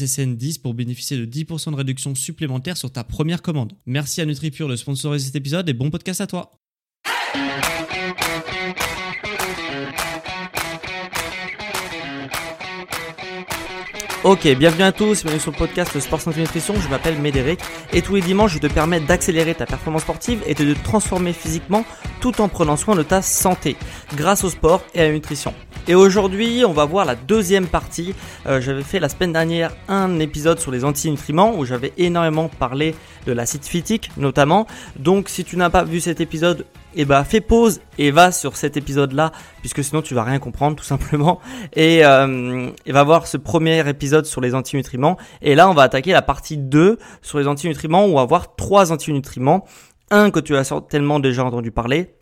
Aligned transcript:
SSN10 0.00 0.60
pour 0.60 0.74
bénéficier 0.74 1.16
de 1.16 1.26
10% 1.26 1.72
de 1.72 1.76
réduction 1.76 2.14
supplémentaire 2.14 2.76
sur 2.76 2.90
ta 2.90 3.04
première 3.04 3.42
commande. 3.42 3.72
Merci 3.86 4.20
à 4.20 4.26
NutriPure 4.26 4.68
de 4.68 4.76
sponsoriser 4.76 5.26
cet 5.26 5.36
épisode 5.36 5.68
et 5.68 5.74
bon 5.74 5.90
podcast 5.90 6.20
à 6.20 6.26
toi. 6.26 6.52
Ok, 14.22 14.46
bienvenue 14.58 14.82
à 14.82 14.92
tous, 14.92 15.22
bienvenue 15.22 15.40
sur 15.40 15.50
le 15.50 15.56
podcast 15.56 15.98
Sport 15.98 16.20
Santé 16.20 16.40
Nutrition, 16.40 16.74
je 16.78 16.88
m'appelle 16.90 17.18
Médéric 17.18 17.58
et 17.94 18.02
tous 18.02 18.16
les 18.16 18.20
dimanches 18.20 18.52
je 18.52 18.58
te 18.58 18.66
permets 18.66 19.00
d'accélérer 19.00 19.54
ta 19.54 19.64
performance 19.64 20.02
sportive 20.02 20.42
et 20.46 20.52
de 20.52 20.74
te 20.74 20.84
transformer 20.84 21.32
physiquement 21.32 21.86
tout 22.20 22.42
en 22.42 22.48
prenant 22.50 22.76
soin 22.76 22.94
de 22.94 23.02
ta 23.02 23.22
santé 23.22 23.76
grâce 24.14 24.44
au 24.44 24.50
sport 24.50 24.84
et 24.94 25.00
à 25.00 25.04
la 25.04 25.12
nutrition. 25.12 25.54
Et 25.88 25.94
aujourd'hui, 25.94 26.64
on 26.66 26.72
va 26.72 26.84
voir 26.84 27.04
la 27.04 27.14
deuxième 27.14 27.66
partie. 27.66 28.14
Euh, 28.46 28.60
j'avais 28.60 28.82
fait 28.82 29.00
la 29.00 29.08
semaine 29.08 29.32
dernière 29.32 29.72
un 29.88 30.18
épisode 30.20 30.58
sur 30.58 30.70
les 30.70 30.84
antinutriments 30.84 31.56
où 31.56 31.64
j'avais 31.64 31.92
énormément 31.96 32.48
parlé 32.48 32.94
de 33.26 33.32
l'acide 33.32 33.64
phytique 33.64 34.10
notamment. 34.16 34.66
Donc 34.96 35.28
si 35.28 35.44
tu 35.44 35.56
n'as 35.56 35.70
pas 35.70 35.82
vu 35.84 36.00
cet 36.00 36.20
épisode, 36.20 36.66
eh 36.94 37.04
ben 37.04 37.24
fais 37.24 37.40
pause 37.40 37.80
et 37.98 38.10
va 38.10 38.32
sur 38.32 38.56
cet 38.56 38.76
épisode 38.76 39.12
là 39.12 39.32
puisque 39.60 39.82
sinon 39.82 40.02
tu 40.02 40.14
vas 40.14 40.24
rien 40.24 40.38
comprendre 40.38 40.76
tout 40.76 40.84
simplement 40.84 41.40
et, 41.74 42.04
euh, 42.04 42.70
et 42.84 42.92
va 42.92 43.04
voir 43.04 43.26
ce 43.26 43.36
premier 43.36 43.88
épisode 43.88 44.26
sur 44.26 44.40
les 44.40 44.54
antinutriments 44.54 45.16
et 45.40 45.54
là 45.54 45.70
on 45.70 45.74
va 45.74 45.82
attaquer 45.82 46.12
la 46.12 46.22
partie 46.22 46.56
2 46.56 46.98
sur 47.22 47.38
les 47.38 47.46
antinutriments 47.46 48.06
où 48.06 48.10
on 48.10 48.16
va 48.16 48.24
voir 48.24 48.56
trois 48.56 48.90
antinutriments 48.90 49.64
un 50.10 50.32
que 50.32 50.40
tu 50.40 50.56
as 50.56 50.64
certainement 50.64 51.20
déjà 51.20 51.44
entendu 51.44 51.70
parler 51.70 52.12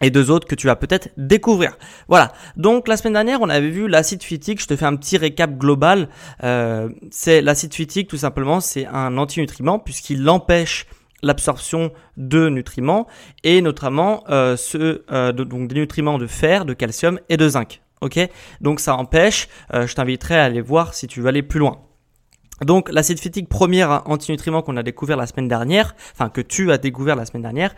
et 0.00 0.10
deux 0.10 0.30
autres 0.30 0.46
que 0.46 0.54
tu 0.54 0.66
vas 0.66 0.76
peut-être 0.76 1.10
découvrir. 1.16 1.76
Voilà. 2.08 2.32
Donc 2.56 2.88
la 2.88 2.96
semaine 2.96 3.14
dernière, 3.14 3.40
on 3.40 3.48
avait 3.48 3.68
vu 3.68 3.88
l'acide 3.88 4.22
phytique. 4.22 4.60
Je 4.60 4.66
te 4.66 4.76
fais 4.76 4.86
un 4.86 4.96
petit 4.96 5.16
récap 5.16 5.56
global. 5.56 6.08
Euh, 6.42 6.88
c'est 7.10 7.40
l'acide 7.40 7.74
phytique, 7.74 8.08
tout 8.08 8.16
simplement, 8.16 8.60
c'est 8.60 8.86
un 8.86 9.16
antinutriment 9.18 9.78
puisqu'il 9.78 10.28
empêche 10.28 10.86
l'absorption 11.22 11.92
de 12.16 12.48
nutriments 12.48 13.06
et 13.44 13.60
notamment 13.60 14.24
euh, 14.30 14.56
ceux, 14.56 15.04
euh, 15.12 15.32
de, 15.32 15.44
donc 15.44 15.68
des 15.68 15.74
nutriments 15.74 16.18
de 16.18 16.26
fer, 16.26 16.64
de 16.64 16.72
calcium 16.72 17.20
et 17.28 17.36
de 17.36 17.48
zinc. 17.48 17.82
Ok? 18.00 18.18
Donc 18.60 18.80
ça 18.80 18.96
empêche. 18.96 19.48
Euh, 19.74 19.86
je 19.86 19.94
t'inviterai 19.94 20.38
à 20.38 20.44
aller 20.44 20.62
voir 20.62 20.94
si 20.94 21.06
tu 21.06 21.20
veux 21.20 21.28
aller 21.28 21.42
plus 21.42 21.60
loin. 21.60 21.82
Donc 22.64 22.90
l'acide 22.92 23.18
phytique, 23.18 23.48
premier 23.48 23.84
antinutriment 23.84 24.62
qu'on 24.62 24.76
a 24.76 24.82
découvert 24.82 25.16
la 25.16 25.26
semaine 25.26 25.48
dernière, 25.48 25.94
enfin 26.12 26.28
que 26.28 26.40
tu 26.40 26.70
as 26.72 26.78
découvert 26.78 27.16
la 27.16 27.24
semaine 27.24 27.42
dernière. 27.42 27.74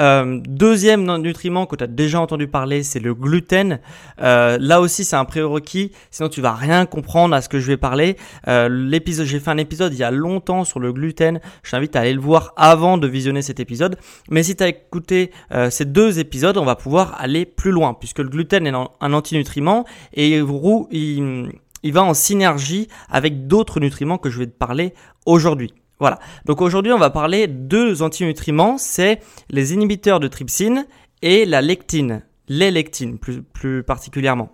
Euh, 0.00 0.40
deuxième 0.48 1.04
nutriment 1.18 1.66
que 1.66 1.76
tu 1.76 1.84
as 1.84 1.86
déjà 1.86 2.20
entendu 2.20 2.48
parler, 2.48 2.82
c'est 2.82 2.98
le 2.98 3.14
gluten. 3.14 3.78
Euh, 4.20 4.58
là 4.60 4.80
aussi 4.80 5.04
c'est 5.04 5.16
un 5.16 5.24
prérequis, 5.24 5.92
sinon 6.10 6.28
tu 6.28 6.40
vas 6.40 6.52
rien 6.52 6.84
comprendre 6.86 7.34
à 7.34 7.42
ce 7.42 7.48
que 7.48 7.60
je 7.60 7.66
vais 7.66 7.76
parler. 7.76 8.16
Euh, 8.48 8.68
l'épisode, 8.68 9.26
j'ai 9.26 9.38
fait 9.38 9.50
un 9.50 9.58
épisode 9.58 9.92
il 9.92 9.98
y 9.98 10.04
a 10.04 10.10
longtemps 10.10 10.64
sur 10.64 10.80
le 10.80 10.92
gluten. 10.92 11.40
Je 11.62 11.70
t'invite 11.70 11.94
à 11.94 12.00
aller 12.00 12.14
le 12.14 12.20
voir 12.20 12.52
avant 12.56 12.98
de 12.98 13.06
visionner 13.06 13.42
cet 13.42 13.60
épisode. 13.60 13.96
Mais 14.30 14.42
si 14.42 14.56
tu 14.56 14.64
as 14.64 14.68
écouté 14.68 15.30
ces 15.70 15.84
deux 15.84 16.18
épisodes, 16.18 16.56
on 16.56 16.64
va 16.64 16.74
pouvoir 16.76 17.16
aller 17.18 17.44
plus 17.46 17.70
loin 17.70 17.94
puisque 17.94 18.18
le 18.18 18.28
gluten 18.28 18.66
est 18.66 18.72
un 18.72 19.12
antinutriment 19.12 19.84
et 20.12 20.38
il, 20.38 21.50
il 21.84 21.92
va 21.92 22.02
en 22.02 22.14
synergie 22.14 22.88
avec 23.08 23.46
d'autres 23.46 23.78
nutriments 23.78 24.18
que 24.18 24.30
je 24.30 24.40
vais 24.40 24.46
te 24.46 24.56
parler 24.56 24.94
aujourd'hui. 25.26 25.72
Voilà. 26.00 26.18
Donc 26.46 26.60
aujourd'hui, 26.60 26.92
on 26.92 26.98
va 26.98 27.10
parler 27.10 27.46
de 27.46 27.52
deux 27.52 28.02
antinutriments, 28.02 28.78
c'est 28.78 29.20
les 29.48 29.74
inhibiteurs 29.74 30.18
de 30.18 30.26
trypsine 30.26 30.86
et 31.22 31.44
la 31.44 31.62
lectine, 31.62 32.24
les 32.48 32.72
lectines 32.72 33.18
plus, 33.18 33.42
plus 33.42 33.84
particulièrement. 33.84 34.50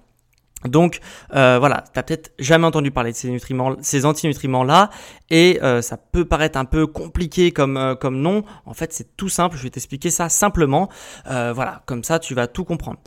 Donc 0.66 1.00
euh, 1.34 1.58
voilà, 1.58 1.84
t'as 1.92 2.02
peut-être 2.02 2.32
jamais 2.38 2.66
entendu 2.66 2.90
parler 2.90 3.12
de 3.12 3.16
ces 3.16 3.30
nutriments, 3.30 3.76
ces 3.80 4.04
antinutriments 4.04 4.64
là, 4.64 4.90
et 5.30 5.58
euh, 5.62 5.80
ça 5.80 5.96
peut 5.96 6.26
paraître 6.26 6.58
un 6.58 6.66
peu 6.66 6.86
compliqué 6.86 7.50
comme 7.50 7.76
euh, 7.76 7.94
comme 7.94 8.20
nom. 8.20 8.44
En 8.66 8.74
fait, 8.74 8.92
c'est 8.92 9.16
tout 9.16 9.30
simple. 9.30 9.56
Je 9.56 9.62
vais 9.62 9.70
t'expliquer 9.70 10.10
ça 10.10 10.28
simplement. 10.28 10.90
Euh, 11.30 11.52
voilà, 11.54 11.82
comme 11.86 12.04
ça, 12.04 12.18
tu 12.18 12.34
vas 12.34 12.46
tout 12.46 12.64
comprendre. 12.64 12.98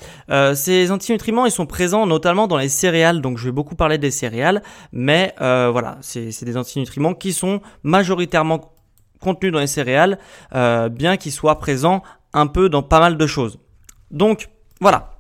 ces 0.56 0.92
antinutriments, 0.92 1.46
ils 1.46 1.52
sont 1.52 1.66
présents 1.66 2.08
notamment 2.08 2.48
dans 2.48 2.58
les 2.58 2.70
céréales. 2.70 3.22
Donc, 3.22 3.38
je 3.38 3.46
vais 3.46 3.52
beaucoup 3.52 3.76
parler 3.76 3.98
des 3.98 4.12
céréales, 4.12 4.64
mais 4.92 5.36
voilà, 5.38 5.98
c'est 6.02 6.44
des 6.44 6.58
antinutriments 6.58 7.14
qui 7.14 7.34
sont 7.34 7.62
majoritairement 7.84 8.74
contenus 9.20 9.54
dans 9.54 9.60
les 9.60 9.68
céréales, 9.68 10.18
bien 10.92 11.18
qu'ils 11.18 11.32
soient 11.32 11.60
présents 11.60 12.02
un 12.34 12.48
peu 12.48 12.70
dans 12.70 12.84
pas 12.84 13.00
mal 13.00 13.18
de 13.18 13.28
choses. 13.28 13.60
Donc 14.12 14.50
voilà, 14.82 15.13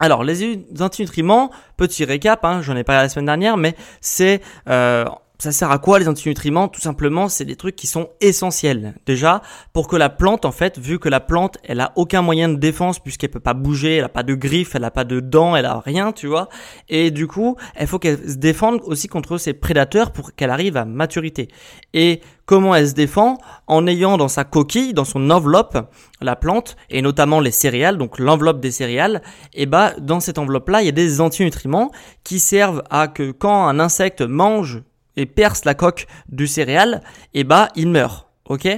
alors, 0.00 0.24
les 0.24 0.58
antinutriments, 0.80 1.50
petit 1.76 2.04
récap, 2.04 2.44
hein, 2.44 2.62
j'en 2.62 2.76
ai 2.76 2.84
parlé 2.84 3.02
la 3.02 3.08
semaine 3.08 3.26
dernière, 3.26 3.56
mais 3.56 3.76
c'est 4.00 4.40
euh, 4.68 5.04
ça 5.38 5.50
sert 5.50 5.70
à 5.70 5.78
quoi 5.78 5.98
les 5.98 6.08
antinutriments? 6.08 6.68
Tout 6.68 6.80
simplement, 6.80 7.28
c'est 7.28 7.44
des 7.44 7.56
trucs 7.56 7.74
qui 7.74 7.88
sont 7.88 8.08
essentiels. 8.20 8.94
Déjà, 9.04 9.42
pour 9.72 9.88
que 9.88 9.96
la 9.96 10.08
plante, 10.08 10.44
en 10.44 10.52
fait, 10.52 10.78
vu 10.78 10.98
que 10.98 11.08
la 11.08 11.20
plante, 11.20 11.58
elle 11.64 11.80
a 11.80 11.92
aucun 11.96 12.22
moyen 12.22 12.48
de 12.48 12.54
défense 12.54 13.00
puisqu'elle 13.00 13.30
peut 13.30 13.40
pas 13.40 13.52
bouger, 13.52 13.96
elle 13.96 14.04
a 14.04 14.08
pas 14.08 14.22
de 14.22 14.34
griffes, 14.34 14.74
elle 14.74 14.84
a 14.84 14.92
pas 14.92 15.04
de 15.04 15.18
dents, 15.18 15.56
elle 15.56 15.66
a 15.66 15.80
rien, 15.80 16.12
tu 16.12 16.28
vois. 16.28 16.48
Et 16.88 17.10
du 17.10 17.26
coup, 17.26 17.56
il 17.80 17.86
faut 17.86 17.98
qu'elle 17.98 18.30
se 18.30 18.36
défende 18.36 18.80
aussi 18.84 19.08
contre 19.08 19.36
ses 19.36 19.54
prédateurs 19.54 20.12
pour 20.12 20.34
qu'elle 20.34 20.50
arrive 20.50 20.76
à 20.76 20.84
maturité. 20.84 21.48
Et 21.92 22.20
comment 22.46 22.74
elle 22.74 22.88
se 22.88 22.94
défend? 22.94 23.38
En 23.66 23.86
ayant 23.88 24.16
dans 24.16 24.28
sa 24.28 24.44
coquille, 24.44 24.94
dans 24.94 25.04
son 25.04 25.30
enveloppe, 25.30 25.78
la 26.20 26.36
plante 26.36 26.76
et 26.90 27.02
notamment 27.02 27.40
les 27.40 27.50
céréales, 27.50 27.98
donc 27.98 28.20
l'enveloppe 28.20 28.60
des 28.60 28.70
céréales. 28.70 29.20
Et 29.52 29.66
bah, 29.66 29.94
dans 30.00 30.20
cette 30.20 30.38
enveloppe-là, 30.38 30.82
il 30.82 30.86
y 30.86 30.90
a 30.90 30.92
des 30.92 31.20
antinutriments 31.20 31.90
qui 32.22 32.38
servent 32.38 32.84
à 32.88 33.08
que 33.08 33.32
quand 33.32 33.66
un 33.66 33.80
insecte 33.80 34.22
mange 34.22 34.82
et 35.16 35.26
perce 35.26 35.64
la 35.64 35.74
coque 35.74 36.06
du 36.28 36.46
céréal, 36.46 37.02
et 37.32 37.44
bah 37.44 37.68
il 37.76 37.88
meurt. 37.88 38.28
Ok? 38.48 38.68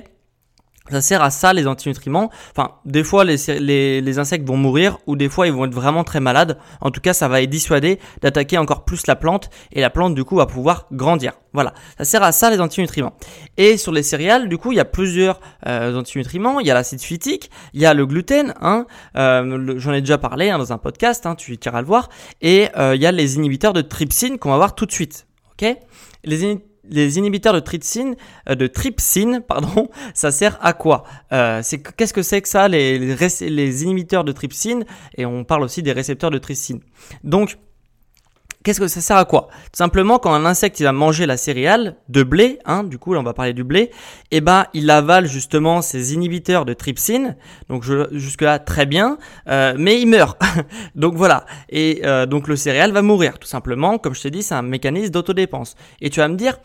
Ça 0.91 1.01
sert 1.01 1.23
à 1.23 1.31
ça 1.31 1.53
les 1.53 1.67
antinutriments. 1.67 2.31
Enfin, 2.53 2.77
des 2.85 3.03
fois 3.03 3.25
les, 3.25 3.37
les, 3.59 4.01
les, 4.01 4.19
insectes 4.19 4.47
vont 4.47 4.57
mourir 4.57 4.99
ou 5.07 5.17
des 5.17 5.29
fois 5.29 5.49
ils 5.49 5.53
vont 5.53 5.65
être 5.65 5.75
vraiment 5.75 6.05
très 6.05 6.21
malades. 6.21 6.59
En 6.81 6.91
tout 6.91 7.01
cas, 7.01 7.13
ça 7.13 7.27
va 7.27 7.41
les 7.41 7.49
dissuader 7.49 7.99
d'attaquer 8.23 8.57
encore 8.57 8.85
plus 8.85 9.07
la 9.09 9.17
plante 9.17 9.51
et 9.73 9.81
la 9.81 9.91
plante 9.91 10.15
du 10.15 10.23
coup 10.23 10.37
va 10.37 10.47
pouvoir 10.47 10.87
grandir. 10.93 11.33
Voilà, 11.53 11.75
ça 11.99 12.05
sert 12.05 12.23
à 12.23 12.33
ça 12.33 12.51
les 12.51 12.61
antinutriments. 12.61 13.15
Et 13.56 13.79
sur 13.79 13.91
les 13.91 14.03
céréales, 14.03 14.49
du 14.49 14.59
coup, 14.59 14.73
il 14.73 14.77
y 14.77 14.81
a 14.81 14.85
plusieurs 14.85 15.41
euh, 15.67 15.97
antinutriments. 15.97 16.61
Il 16.61 16.67
y 16.67 16.71
a 16.71 16.75
l'acide 16.75 17.00
phytique, 17.00 17.50
il 17.73 17.81
y 17.81 17.87
a 17.87 17.94
le 17.94 18.06
gluten. 18.06 18.55
Hein, 18.61 18.87
euh, 19.17 19.75
J'en 19.79 19.93
ai 19.93 20.00
déjà 20.00 20.19
parlé 20.19 20.50
hein, 20.50 20.59
dans 20.59 20.73
un 20.73 20.79
podcast, 20.79 21.27
hein, 21.27 21.35
tu 21.35 21.59
iras 21.65 21.81
le 21.81 21.87
voir. 21.87 22.11
Et 22.43 22.69
euh, 22.77 22.94
il 22.94 23.03
y 23.03 23.06
a 23.06 23.12
les 23.12 23.37
inhibiteurs 23.37 23.73
de 23.73 23.81
trypsine 23.81 24.39
qu'on 24.39 24.50
va 24.50 24.56
voir 24.56 24.75
tout 24.75 24.87
de 24.87 24.93
suite. 24.93 25.27
Les, 26.25 27.19
inhibiteurs 27.19 27.53
de 27.53 27.61
trypsine, 27.61 28.14
euh, 28.49 28.55
de 28.55 28.67
trypsine, 28.67 29.43
pardon, 29.49 29.88
ça 30.14 30.31
sert 30.31 30.58
à 30.64 30.73
quoi? 30.73 31.05
Euh, 31.32 31.62
qu'est-ce 31.97 32.12
que 32.12 32.23
c'est 32.23 32.41
que 32.43 32.49
ça, 32.49 32.69
les, 32.69 32.99
les, 32.99 33.17
les, 33.50 33.85
inhibiteurs 33.85 34.25
de 34.25 34.32
trypsine? 34.32 34.85
Et 35.17 35.26
on 35.26 35.44
parle 35.44 35.62
aussi 35.62 35.82
des 35.82 35.93
récepteurs 35.93 36.31
de 36.31 36.38
trypsine. 36.38 36.81
Donc 37.25 37.58
Qu'est-ce 38.67 38.81
que 38.81 38.89
ça 38.89 39.01
sert 39.01 39.17
à 39.17 39.25
quoi? 39.25 39.43
Tout 39.67 39.77
simplement, 39.77 40.19
quand 40.19 40.35
un 40.35 40.45
insecte 40.45 40.81
il 40.81 40.83
va 40.83 40.91
manger 40.91 41.25
la 41.25 41.37
céréale 41.37 41.95
de 42.09 42.25
blé, 42.25 42.59
hein, 42.65 42.83
du 42.83 42.99
coup 42.99 43.15
là 43.15 43.21
on 43.21 43.23
va 43.23 43.33
parler 43.33 43.53
du 43.53 43.63
blé, 43.63 43.93
eh 44.33 44.41
ben 44.41 44.67
il 44.75 44.91
avale 44.91 45.27
justement 45.27 45.83
ses 45.83 46.15
inhibiteurs 46.15 46.65
de 46.65 46.73
trypsine. 46.73 47.37
Donc 47.69 47.85
jusque 48.11 48.43
là 48.43 48.59
très 48.59 48.85
bien, 48.85 49.19
euh, 49.49 49.77
mais 49.79 50.01
il 50.01 50.07
meurt. 50.07 50.37
donc 50.97 51.15
voilà. 51.15 51.47
Et 51.69 52.01
euh, 52.05 52.27
donc 52.27 52.49
le 52.49 52.57
céréal 52.57 52.91
va 52.91 53.03
mourir 53.03 53.39
tout 53.39 53.47
simplement. 53.47 53.99
Comme 53.99 54.17
je 54.17 54.23
t'ai 54.23 54.33
dit, 54.33 54.43
c'est 54.43 54.57
un 54.57 54.63
mécanisme 54.63 55.13
d'autodépense. 55.13 55.77
Et 56.01 56.11
tu 56.11 56.19
vas 56.19 56.27
me 56.27 56.35
dire, 56.35 56.59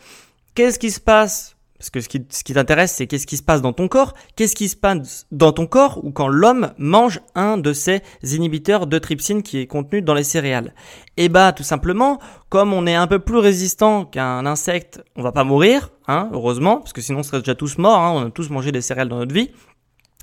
qu'est-ce 0.56 0.80
qui 0.80 0.90
se 0.90 0.98
passe 0.98 1.51
parce 1.82 1.90
que 1.90 2.00
ce 2.00 2.44
qui, 2.44 2.54
t'intéresse, 2.54 2.92
c'est 2.92 3.08
qu'est-ce 3.08 3.26
qui 3.26 3.36
se 3.36 3.42
passe 3.42 3.60
dans 3.60 3.72
ton 3.72 3.88
corps. 3.88 4.14
Qu'est-ce 4.36 4.54
qui 4.54 4.68
se 4.68 4.76
passe 4.76 5.26
dans 5.32 5.50
ton 5.50 5.66
corps 5.66 5.98
ou 6.04 6.12
quand 6.12 6.28
l'homme 6.28 6.72
mange 6.78 7.20
un 7.34 7.58
de 7.58 7.72
ces 7.72 8.02
inhibiteurs 8.22 8.86
de 8.86 8.98
trypsine 9.00 9.42
qui 9.42 9.58
est 9.58 9.66
contenu 9.66 10.00
dans 10.00 10.14
les 10.14 10.22
céréales 10.22 10.74
eh 11.18 11.28
bah, 11.28 11.52
tout 11.52 11.62
simplement, 11.62 12.18
comme 12.48 12.72
on 12.72 12.86
est 12.86 12.94
un 12.94 13.06
peu 13.06 13.18
plus 13.18 13.36
résistant 13.36 14.06
qu'un 14.06 14.46
insecte, 14.46 15.02
on 15.14 15.22
va 15.22 15.30
pas 15.30 15.44
mourir, 15.44 15.90
hein, 16.08 16.30
heureusement, 16.32 16.78
parce 16.78 16.94
que 16.94 17.02
sinon 17.02 17.18
on 17.18 17.22
serait 17.22 17.40
déjà 17.40 17.54
tous 17.54 17.76
morts. 17.76 17.98
Hein, 17.98 18.12
on 18.14 18.26
a 18.28 18.30
tous 18.30 18.48
mangé 18.48 18.72
des 18.72 18.80
céréales 18.80 19.08
dans 19.08 19.18
notre 19.18 19.34
vie 19.34 19.50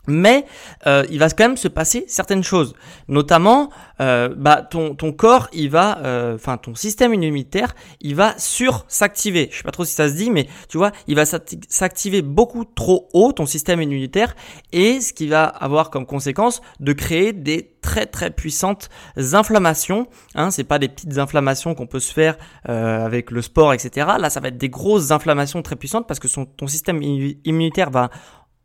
mais 0.07 0.45
euh, 0.87 1.05
il 1.09 1.19
va 1.19 1.29
quand 1.29 1.45
même 1.45 1.57
se 1.57 1.67
passer 1.67 2.05
certaines 2.07 2.43
choses. 2.43 2.73
Notamment, 3.07 3.69
euh, 4.01 4.29
bah, 4.35 4.61
ton, 4.61 4.95
ton 4.95 5.11
corps, 5.11 5.47
il 5.53 5.69
va, 5.69 5.99
euh, 5.99 6.35
enfin 6.35 6.57
ton 6.57 6.75
système 6.75 7.13
immunitaire, 7.13 7.75
il 8.01 8.15
va 8.15 8.37
sur 8.37 8.85
s'activer. 8.87 9.49
Je 9.51 9.57
sais 9.57 9.63
pas 9.63 9.71
trop 9.71 9.85
si 9.85 9.93
ça 9.93 10.09
se 10.09 10.15
dit, 10.15 10.31
mais 10.31 10.47
tu 10.67 10.77
vois, 10.77 10.91
il 11.07 11.15
va 11.15 11.23
s'activer 11.25 12.21
beaucoup 12.21 12.65
trop 12.65 13.09
haut 13.13 13.31
ton 13.31 13.45
système 13.45 13.81
immunitaire, 13.81 14.35
et 14.71 15.01
ce 15.01 15.13
qui 15.13 15.27
va 15.27 15.45
avoir 15.45 15.89
comme 15.89 16.05
conséquence 16.05 16.61
de 16.79 16.93
créer 16.93 17.33
des 17.33 17.75
très 17.81 18.05
très 18.05 18.29
puissantes 18.29 18.89
inflammations. 19.33 20.07
Hein, 20.35 20.51
c'est 20.51 20.63
pas 20.63 20.79
des 20.79 20.89
petites 20.89 21.17
inflammations 21.17 21.75
qu'on 21.75 21.87
peut 21.87 21.99
se 21.99 22.13
faire 22.13 22.37
avec 22.65 23.31
le 23.31 23.41
sport, 23.41 23.73
etc. 23.73 24.07
Là, 24.19 24.29
ça 24.29 24.39
va 24.39 24.49
être 24.49 24.57
des 24.57 24.69
grosses 24.69 25.11
inflammations 25.11 25.61
très 25.61 25.75
puissantes 25.75 26.07
parce 26.07 26.19
que 26.19 26.27
son, 26.27 26.45
ton 26.45 26.67
système 26.67 27.01
immunitaire 27.01 27.89
va 27.89 28.09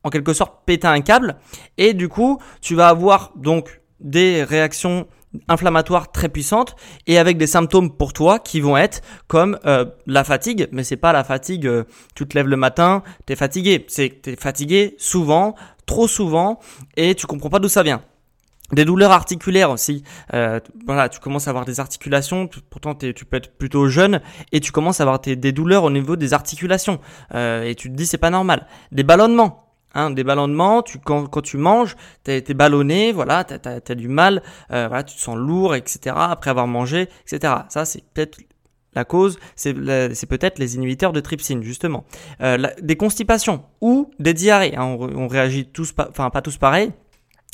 en 0.05 0.11
quelque 0.11 0.33
sorte 0.33 0.61
péter 0.67 0.87
un 0.87 1.01
câble 1.01 1.37
et 1.79 1.95
du 1.95 2.09
coup 2.09 2.39
tu 2.61 2.75
vas 2.75 2.89
avoir 2.89 3.33
donc 3.35 3.81
des 4.01 4.45
réactions 4.45 5.07
inflammatoires 5.49 6.13
très 6.13 6.29
puissantes 6.29 6.77
et 7.07 7.19
avec 7.19 7.39
des 7.39 7.47
symptômes 7.47 7.91
pour 7.97 8.13
toi 8.13 8.39
qui 8.39 8.61
vont 8.61 8.77
être 8.77 9.01
comme 9.27 9.59
euh, 9.67 9.85
la 10.07 10.25
fatigue 10.25 10.69
mais 10.73 10.85
c'est 10.85 10.97
pas 10.97 11.13
la 11.13 11.25
fatigue 11.25 11.67
euh, 11.67 11.85
tu 12.15 12.27
te 12.27 12.37
lèves 12.37 12.47
le 12.47 12.57
matin 12.57 13.03
t'es 13.27 13.37
fatigué 13.37 13.85
c'est 13.89 14.21
t'es 14.23 14.37
fatigué 14.37 14.95
souvent 14.99 15.55
trop 15.87 16.07
souvent 16.07 16.61
et 16.97 17.15
tu 17.15 17.27
comprends 17.27 17.51
pas 17.51 17.59
d'où 17.59 17.69
ça 17.69 17.83
vient 17.83 18.03
des 18.73 18.87
douleurs 18.87 19.13
articulaires 19.13 19.71
aussi. 19.71 20.03
Euh, 20.33 20.59
voilà, 20.87 21.11
tu 21.11 21.21
commences 21.21 21.47
à 21.47 21.51
avoir 21.51 21.67
des 21.67 21.81
articulations. 21.81 22.49
Pourtant, 22.71 22.95
tu 22.95 23.25
peux 23.25 23.37
être 23.37 23.57
plutôt 23.59 23.89
jeune 23.89 24.23
et 24.53 24.61
tu 24.61 24.73
commences 24.73 25.01
à 25.01 25.03
avoir 25.05 25.21
des 25.21 25.53
douleurs 25.53 25.85
au 25.85 25.91
niveau 25.91 26.17
des 26.17 26.33
articulations. 26.33 26.99
et 27.35 27.75
tu 27.77 27.91
te 27.91 27.95
dis 27.95 28.07
c'est 28.07 28.19
pas 28.19 28.31
normal. 28.31 28.67
Des 28.91 29.05
ballonnements. 29.05 29.64
Hein, 29.95 30.11
des 30.11 30.25
ballonnements, 30.25 30.83
quand, 31.05 31.43
tu 31.43 31.57
manges, 31.57 31.97
tu 32.25 32.33
es 32.33 32.55
ballonné, 32.55 33.13
voilà, 33.13 33.45
tu 33.45 33.55
as, 33.55 33.95
du 33.95 34.09
mal, 34.09 34.43
euh, 34.73 34.89
voilà, 34.89 35.05
tu 35.05 35.15
te 35.15 35.21
sens 35.21 35.37
lourd, 35.37 35.75
etc. 35.75 36.17
après 36.17 36.51
avoir 36.51 36.67
mangé, 36.67 37.09
etc. 37.27 37.55
Ça, 37.69 37.85
c'est 37.85 38.03
peut-être 38.13 38.39
la 38.95 39.05
cause, 39.05 39.39
c'est 39.57 39.75
peut-être 39.75 40.59
les 40.59 40.77
inhibiteurs 40.77 41.13
de 41.13 41.21
trypsine, 41.21 41.63
justement. 41.63 42.05
Euh, 42.41 42.59
des 42.81 42.97
constipations 42.97 43.65
ou 43.81 44.11
des 44.19 44.35
diarrhées. 44.35 44.77
Hein, 44.77 44.97
on, 44.99 45.29
réagit 45.29 45.67
tous, 45.67 45.93
enfin 45.99 46.31
pas 46.31 46.43
tous 46.43 46.57
pareil. 46.59 46.93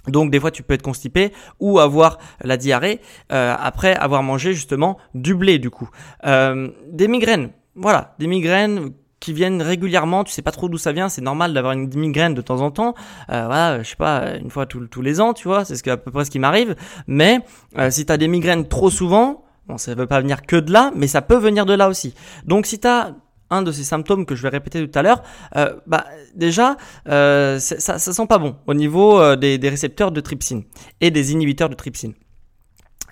Donc 0.09 0.31
des 0.31 0.41
fois 0.41 0.51
tu 0.51 0.63
peux 0.63 0.73
être 0.73 0.83
constipé 0.83 1.31
ou 1.59 1.79
avoir 1.79 2.19
la 2.43 2.57
diarrhée 2.57 3.01
euh, 3.33 3.55
après 3.59 3.95
avoir 3.95 4.23
mangé 4.23 4.55
justement 4.55 4.97
du 5.15 5.35
blé 5.35 5.59
du 5.59 5.69
coup. 5.69 5.91
Euh, 6.25 6.71
des 6.89 7.07
migraines, 7.07 7.51
voilà, 7.75 8.15
des 8.19 8.27
migraines 8.27 8.93
qui 9.21 9.33
viennent 9.33 9.63
régulièrement, 9.63 10.25
tu 10.25 10.33
sais 10.33 10.43
pas 10.43 10.51
trop 10.51 10.69
d'où 10.69 10.79
ça 10.79 10.93
vient, 10.93 11.09
c'est 11.09 11.21
normal 11.21 11.53
d'avoir 11.53 11.75
une 11.75 11.95
migraine 11.95 12.35
de 12.35 12.41
temps 12.41 12.63
en 12.63 12.71
temps, 12.71 12.95
euh, 13.31 13.45
voilà, 13.47 13.83
je 13.83 13.91
sais 13.91 13.97
pas, 13.97 14.37
une 14.37 14.51
fois 14.51 14.67
tous 14.67 15.03
les 15.03 15.21
ans, 15.21 15.35
tu 15.35 15.47
vois, 15.47 15.65
c'est 15.65 15.77
ce 15.77 15.89
à 15.91 15.97
peu 15.97 16.11
près 16.11 16.25
ce 16.25 16.31
qui 16.31 16.39
m'arrive, 16.39 16.75
mais 17.07 17.41
euh, 17.79 17.91
si 17.91 18.07
tu 18.07 18.13
as 18.13 18.17
des 18.17 18.29
migraines 18.29 18.67
trop 18.67 18.91
souvent, 18.91 19.45
bon, 19.69 19.79
ça 19.79 19.95
veut 19.95 20.07
pas 20.07 20.21
venir 20.21 20.43
que 20.43 20.57
de 20.57 20.73
là, 20.73 20.91
mais 20.97 21.07
ça 21.07 21.23
peut 21.23 21.37
venir 21.37 21.67
de 21.67 21.75
là 21.75 21.89
aussi. 21.89 22.15
Donc 22.45 22.67
si 22.67 22.79
tu 22.81 22.89
as 22.89 23.15
un 23.51 23.63
de 23.63 23.73
ces 23.73 23.85
symptômes 23.85 24.25
que 24.27 24.35
je 24.35 24.43
vais 24.43 24.49
répéter 24.49 24.89
tout 24.89 24.99
à 24.99 25.03
l'heure, 25.03 25.23
euh, 25.57 25.75
bah 25.87 26.05
déjà 26.35 26.77
euh, 27.09 27.59
ça, 27.59 27.99
ça 27.99 28.13
sent 28.13 28.27
pas 28.27 28.39
bon 28.39 28.57
au 28.67 28.75
niveau 28.75 29.21
euh, 29.21 29.37
des, 29.37 29.59
des 29.59 29.69
récepteurs 29.69 30.13
de 30.13 30.21
trypsine 30.21 30.65
et 31.01 31.11
des 31.11 31.33
inhibiteurs 31.33 31.69
de 31.69 31.75
trypsine. 31.75 32.15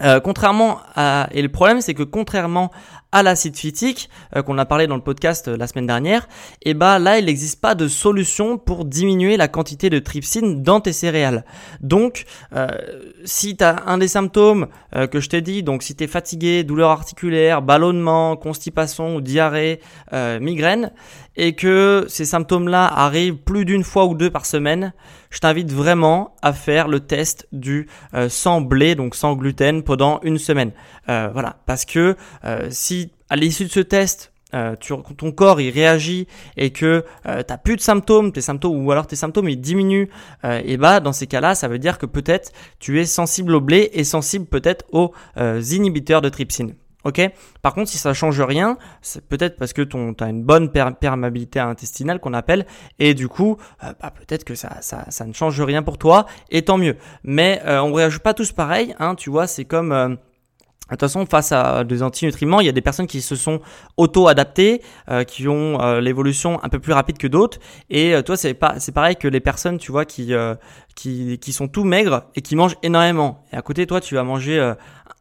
Euh, 0.01 0.21
contrairement 0.21 0.79
à 0.95 1.29
et 1.33 1.43
le 1.43 1.49
problème 1.49 1.81
c'est 1.81 1.95
que 1.95 2.05
contrairement 2.05 2.71
à 3.13 3.23
l'acide 3.23 3.57
phytique 3.57 4.11
euh, 4.37 4.43
qu'on 4.43 4.59
a 4.59 4.65
parlé 4.65 4.87
dans 4.87 4.97
le 4.97 5.03
podcast 5.03 5.49
euh, 5.49 5.57
la 5.57 5.67
semaine 5.67 5.87
dernière, 5.87 6.29
et 6.63 6.75
bah 6.75 6.99
là 6.99 7.19
il 7.19 7.27
n'existe 7.27 7.61
pas 7.61 7.75
de 7.75 7.89
solution 7.89 8.59
pour 8.59 8.85
diminuer 8.85 9.37
la 9.37 9.49
quantité 9.49 9.91
de 9.91 9.99
trypsine 9.99 10.63
dans 10.63 10.81
tes 10.81 10.93
céréales. 10.93 11.45
Donc 11.81 12.25
si 13.25 13.57
tu 13.57 13.65
as 13.65 13.85
un 13.87 13.99
des 13.99 14.09
symptômes 14.09 14.69
que 15.11 15.21
je 15.21 15.29
t'ai 15.29 15.41
dit, 15.41 15.63
donc 15.63 15.83
si 15.83 15.95
tu 15.95 16.05
es 16.05 16.07
fatigué, 16.07 16.65
douleur 16.65 16.91
articulaire, 16.91 17.63
ballonnement, 17.63 18.37
constipation 18.37 19.17
ou 19.17 19.21
diarrhée, 19.21 19.81
migraine, 20.41 20.93
et 21.37 21.55
que 21.55 22.05
ces 22.09 22.25
symptômes-là 22.25 22.87
arrivent 22.87 23.37
plus 23.37 23.65
d'une 23.65 23.85
fois 23.85 24.07
ou 24.07 24.15
deux 24.15 24.31
par 24.31 24.45
semaine, 24.45 24.93
je 25.31 25.41
t'invite 25.41 25.73
vraiment 25.73 26.35
à 26.43 26.53
faire 26.53 26.89
le 26.89 27.01
test 27.01 27.49
du 27.53 27.89
euh, 28.15 28.29
sans 28.29 28.61
blé, 28.61 28.95
donc 28.95 29.15
sans 29.15 29.35
gluten, 29.35 29.83
pendant 29.83 30.21
une 30.23 30.39
semaine. 30.39 30.73
Euh, 31.09 31.29
voilà, 31.33 31.57
parce 31.67 31.85
que 31.85 32.17
euh, 32.45 32.69
si 32.71 33.13
à 33.29 33.37
l'issue 33.37 33.65
de 33.65 33.71
ce 33.71 33.81
test, 33.81 34.33
ton 34.51 35.33
corps 35.33 35.61
il 35.61 35.69
réagit 35.69 36.27
et 36.57 36.71
que 36.71 37.05
tu 37.27 37.45
t'as 37.45 37.59
plus 37.59 37.77
de 37.77 37.83
symptômes, 37.83 38.33
tes 38.33 38.41
symptômes 38.41 38.83
ou 38.83 38.91
alors 38.91 39.07
tes 39.07 39.15
symptômes 39.15 39.51
ils 39.51 39.61
diminuent, 39.61 40.09
et 40.43 40.79
bah 40.79 41.01
dans 41.01 41.13
ces 41.13 41.27
cas-là, 41.27 41.55
ça 41.55 41.69
veut 41.69 41.79
dire 41.79 41.99
que 41.99 42.07
peut-être 42.07 42.51
tu 42.79 42.99
es 42.99 43.05
sensible 43.05 43.55
au 43.55 43.61
blé 43.61 43.91
et 43.93 44.05
sensible 44.05 44.47
peut-être 44.47 44.87
aux 44.91 45.13
inhibiteurs 45.37 46.23
de 46.23 46.31
trypsine. 46.31 46.73
Ok. 47.05 47.21
Par 47.63 47.75
contre, 47.75 47.89
si 47.89 47.97
ça 47.97 48.13
change 48.13 48.41
rien, 48.41 48.77
c'est 49.03 49.27
peut-être 49.27 49.57
parce 49.57 49.73
que 49.73 49.83
ton 49.83 50.15
as 50.19 50.29
une 50.29 50.43
bonne 50.43 50.71
perméabilité 50.71 51.61
intestinale 51.61 52.19
qu'on 52.19 52.35
appelle, 52.35 52.67
et 52.99 53.15
du 53.15 53.29
coup, 53.29 53.57
euh, 53.85 53.93
bah, 54.01 54.11
peut-être 54.11 54.45
que 54.45 54.57
ça, 54.57 54.79
ça, 54.81 55.05
ça 55.09 55.25
ne 55.25 55.33
change 55.33 55.61
rien 55.61 55.85
pour 55.85 55.97
toi, 55.97 56.27
et 56.51 56.63
tant 56.63 56.77
mieux. 56.77 56.97
Mais 57.23 57.63
euh, 57.67 57.81
on 57.81 57.93
réagit 57.93 58.19
pas 58.19 58.35
tous 58.35 58.51
pareil, 58.51 58.97
hein. 58.99 59.15
Tu 59.15 59.31
vois, 59.31 59.47
c'est 59.47 59.65
comme 59.65 59.93
euh, 59.93 60.09
de 60.09 60.17
toute 60.91 61.01
façon, 61.01 61.25
face 61.27 61.53
à 61.53 61.85
des 61.85 62.03
antinutriments, 62.03 62.61
il 62.61 62.67
y 62.67 62.69
a 62.71 62.73
des 62.73 62.81
personnes 62.81 63.07
qui 63.07 63.21
se 63.21 63.37
sont 63.37 63.61
auto-adaptées, 63.99 64.81
qui 65.27 65.47
ont 65.47 66.01
l'évolution 66.01 66.65
un 66.65 66.71
peu 66.71 66.79
plus 66.79 66.95
rapide 66.95 67.19
que 67.19 67.27
d'autres. 67.27 67.59
Et 67.91 68.15
toi, 68.25 68.39
c'est 68.39 68.55
pas, 68.55 68.81
c'est 68.81 68.93
pareil 68.93 69.17
que 69.17 69.29
les 69.29 69.41
personnes, 69.41 69.77
tu 69.77 69.93
vois, 69.93 70.07
qui, 70.07 70.33
qui, 70.97 71.39
qui 71.41 71.53
sont 71.53 71.69
tout 71.69 71.85
maigres 71.85 72.23
et 72.35 72.41
qui 72.41 72.57
mangent 72.57 72.79
énormément. 72.83 73.45
Et 73.53 73.57
à 73.57 73.61
côté, 73.61 73.87
toi, 73.87 74.01
tu 74.01 74.15
vas 74.15 74.23
manger 74.23 74.73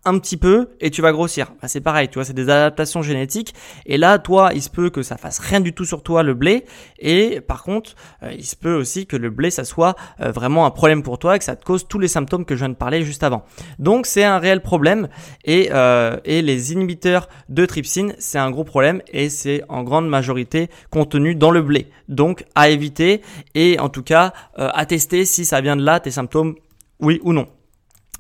un 0.07 0.18
petit 0.19 0.38
peu 0.38 0.69
et 0.80 0.89
tu 0.89 1.01
vas 1.01 1.12
grossir. 1.12 1.54
C'est 1.65 1.81
pareil, 1.81 2.07
tu 2.07 2.15
vois, 2.15 2.24
c'est 2.24 2.33
des 2.33 2.50
adaptations 2.50 3.01
génétiques. 3.01 3.54
Et 3.86 3.98
là, 3.98 4.19
toi, 4.19 4.51
il 4.56 4.62
se 4.62 4.69
peut 4.69 4.89
que 4.89 5.04
ça 5.04 5.18
fasse 5.18 5.39
rien 5.39 5.59
du 5.59 5.74
tout 5.74 5.86
sur 5.86 6.01
toi, 6.01 6.24
le 6.24 6.33
blé. 6.33 6.63
Et 7.00 7.42
par 7.42 7.63
contre, 7.63 7.95
euh, 8.23 8.31
il 8.35 8.45
se 8.45 8.56
peut 8.56 8.73
aussi 8.73 9.06
que 9.06 9.18
le 9.18 9.30
blé, 9.30 9.52
ça 9.52 9.66
soit 9.66 9.95
euh, 10.21 10.31
vraiment 10.31 10.66
un 10.66 10.71
problème 10.71 11.04
pour 11.04 11.19
toi 11.19 11.35
et 11.35 11.40
que 11.40 11.45
ça 11.45 11.56
te 11.56 11.66
cause 11.66 11.87
tous 11.87 11.99
les 11.99 12.07
symptômes 12.07 12.45
que 12.45 12.56
je 12.56 12.59
viens 12.59 12.69
de 12.69 12.76
parler 12.76 13.04
juste 13.04 13.23
avant. 13.23 13.44
Donc, 13.80 14.06
c'est 14.06 14.23
un 14.23 14.40
réel 14.40 14.61
problème. 14.61 15.09
Et, 15.44 15.69
euh, 15.73 16.18
et 16.23 16.42
les 16.42 16.71
inhibiteurs 16.71 17.28
de 17.49 17.66
trypsine, 17.66 18.16
c'est 18.18 18.40
un 18.40 18.49
gros 18.49 18.64
problème 18.64 19.02
et 19.11 19.30
c'est 19.30 19.64
en 19.68 19.83
grande 19.83 20.07
majorité 20.07 20.69
contenu 20.90 21.35
dans 21.35 21.52
le 21.52 21.61
blé. 21.61 21.87
Donc, 22.07 22.45
à 22.56 22.69
éviter 22.69 23.21
et 23.56 23.78
en 23.80 23.90
tout 23.90 24.04
cas, 24.04 24.33
à 24.56 24.85
tester 24.85 25.26
si 25.26 25.44
ça 25.44 25.59
vient 25.61 25.76
de 25.76 25.83
là, 25.83 25.99
tes 25.99 26.11
symptômes, 26.11 26.56
oui 26.99 27.19
ou 27.23 27.33
non. 27.33 27.47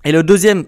Et 0.03 0.11
le 0.11 0.23
deuxième 0.23 0.65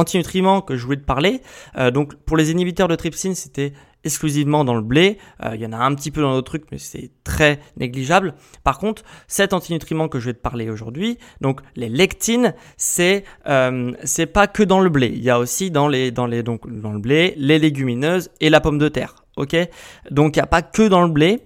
antinutriments 0.00 0.60
que 0.62 0.76
je 0.76 0.84
voulais 0.84 0.96
te 0.96 1.04
parler. 1.04 1.42
Euh, 1.76 1.90
donc 1.90 2.16
pour 2.16 2.36
les 2.36 2.50
inhibiteurs 2.50 2.88
de 2.88 2.96
trypsine, 2.96 3.34
c'était 3.34 3.72
exclusivement 4.04 4.64
dans 4.64 4.74
le 4.74 4.82
blé. 4.82 5.18
Euh, 5.44 5.54
il 5.54 5.60
y 5.60 5.66
en 5.66 5.72
a 5.72 5.76
un 5.76 5.94
petit 5.94 6.10
peu 6.10 6.22
dans 6.22 6.32
d'autres 6.32 6.50
trucs, 6.50 6.70
mais 6.72 6.78
c'est 6.78 7.10
très 7.24 7.60
négligeable. 7.76 8.34
Par 8.64 8.78
contre, 8.78 9.02
cet 9.28 9.52
antinutriment 9.52 10.08
que 10.08 10.18
je 10.18 10.26
vais 10.26 10.34
te 10.34 10.40
parler 10.40 10.70
aujourd'hui, 10.70 11.18
donc 11.40 11.60
les 11.76 11.88
lectines, 11.88 12.54
c'est 12.76 13.24
euh, 13.46 13.92
c'est 14.04 14.26
pas 14.26 14.46
que 14.46 14.62
dans 14.62 14.80
le 14.80 14.90
blé. 14.90 15.08
Il 15.08 15.22
y 15.22 15.30
a 15.30 15.38
aussi 15.38 15.70
dans 15.70 15.88
les 15.88 16.10
dans 16.10 16.26
les 16.26 16.42
donc 16.42 16.68
dans 16.68 16.92
le 16.92 16.98
blé, 16.98 17.34
les 17.36 17.58
légumineuses 17.58 18.30
et 18.40 18.50
la 18.50 18.60
pomme 18.60 18.78
de 18.78 18.88
terre. 18.88 19.24
Ok, 19.36 19.56
donc 20.10 20.36
il 20.36 20.38
n'y 20.38 20.42
a 20.42 20.46
pas 20.46 20.62
que 20.62 20.88
dans 20.88 21.02
le 21.02 21.10
blé. 21.10 21.42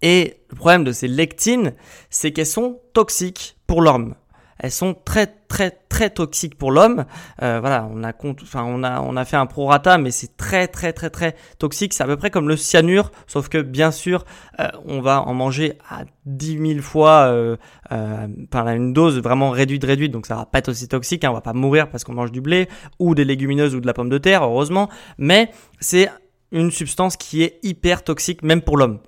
Et 0.00 0.36
le 0.50 0.56
problème 0.56 0.84
de 0.84 0.92
ces 0.92 1.08
lectines, 1.08 1.74
c'est 2.08 2.32
qu'elles 2.32 2.46
sont 2.46 2.80
toxiques 2.92 3.56
pour 3.66 3.82
l'homme 3.82 4.14
elles 4.58 4.70
sont 4.70 4.94
très 5.04 5.26
très 5.48 5.70
très 5.70 6.10
toxiques 6.10 6.56
pour 6.56 6.70
l'homme. 6.70 7.04
Euh, 7.42 7.58
voilà, 7.60 7.88
on 7.90 9.16
a 9.16 9.24
fait 9.24 9.36
un 9.36 9.46
prorata, 9.46 9.98
mais 9.98 10.10
c'est 10.10 10.36
très 10.36 10.68
très 10.68 10.92
très 10.92 11.10
très 11.10 11.34
toxique. 11.58 11.94
C'est 11.94 12.02
à 12.02 12.06
peu 12.06 12.16
près 12.16 12.30
comme 12.30 12.48
le 12.48 12.56
cyanure, 12.56 13.10
sauf 13.26 13.48
que 13.48 13.58
bien 13.58 13.90
sûr, 13.90 14.24
euh, 14.60 14.68
on 14.84 15.00
va 15.00 15.22
en 15.22 15.34
manger 15.34 15.74
à 15.88 16.04
10 16.26 16.74
000 16.74 16.80
fois, 16.80 17.28
euh, 17.28 17.56
euh, 17.92 18.26
enfin 18.52 18.74
une 18.74 18.92
dose 18.92 19.20
vraiment 19.20 19.50
réduite 19.50 19.84
réduite, 19.84 20.12
donc 20.12 20.26
ça 20.26 20.36
va 20.36 20.46
pas 20.46 20.58
être 20.58 20.68
aussi 20.68 20.88
toxique. 20.88 21.24
Hein, 21.24 21.30
on 21.30 21.34
va 21.34 21.40
pas 21.40 21.52
mourir 21.52 21.88
parce 21.90 22.04
qu'on 22.04 22.14
mange 22.14 22.32
du 22.32 22.40
blé 22.40 22.68
ou 22.98 23.14
des 23.14 23.24
légumineuses 23.24 23.74
ou 23.74 23.80
de 23.80 23.86
la 23.86 23.94
pomme 23.94 24.10
de 24.10 24.18
terre, 24.18 24.44
heureusement. 24.44 24.88
Mais 25.18 25.50
c'est 25.80 26.10
une 26.52 26.70
substance 26.70 27.16
qui 27.16 27.42
est 27.42 27.58
hyper 27.62 28.02
toxique 28.02 28.42
même 28.42 28.62
pour 28.62 28.76
l'homme. 28.76 29.00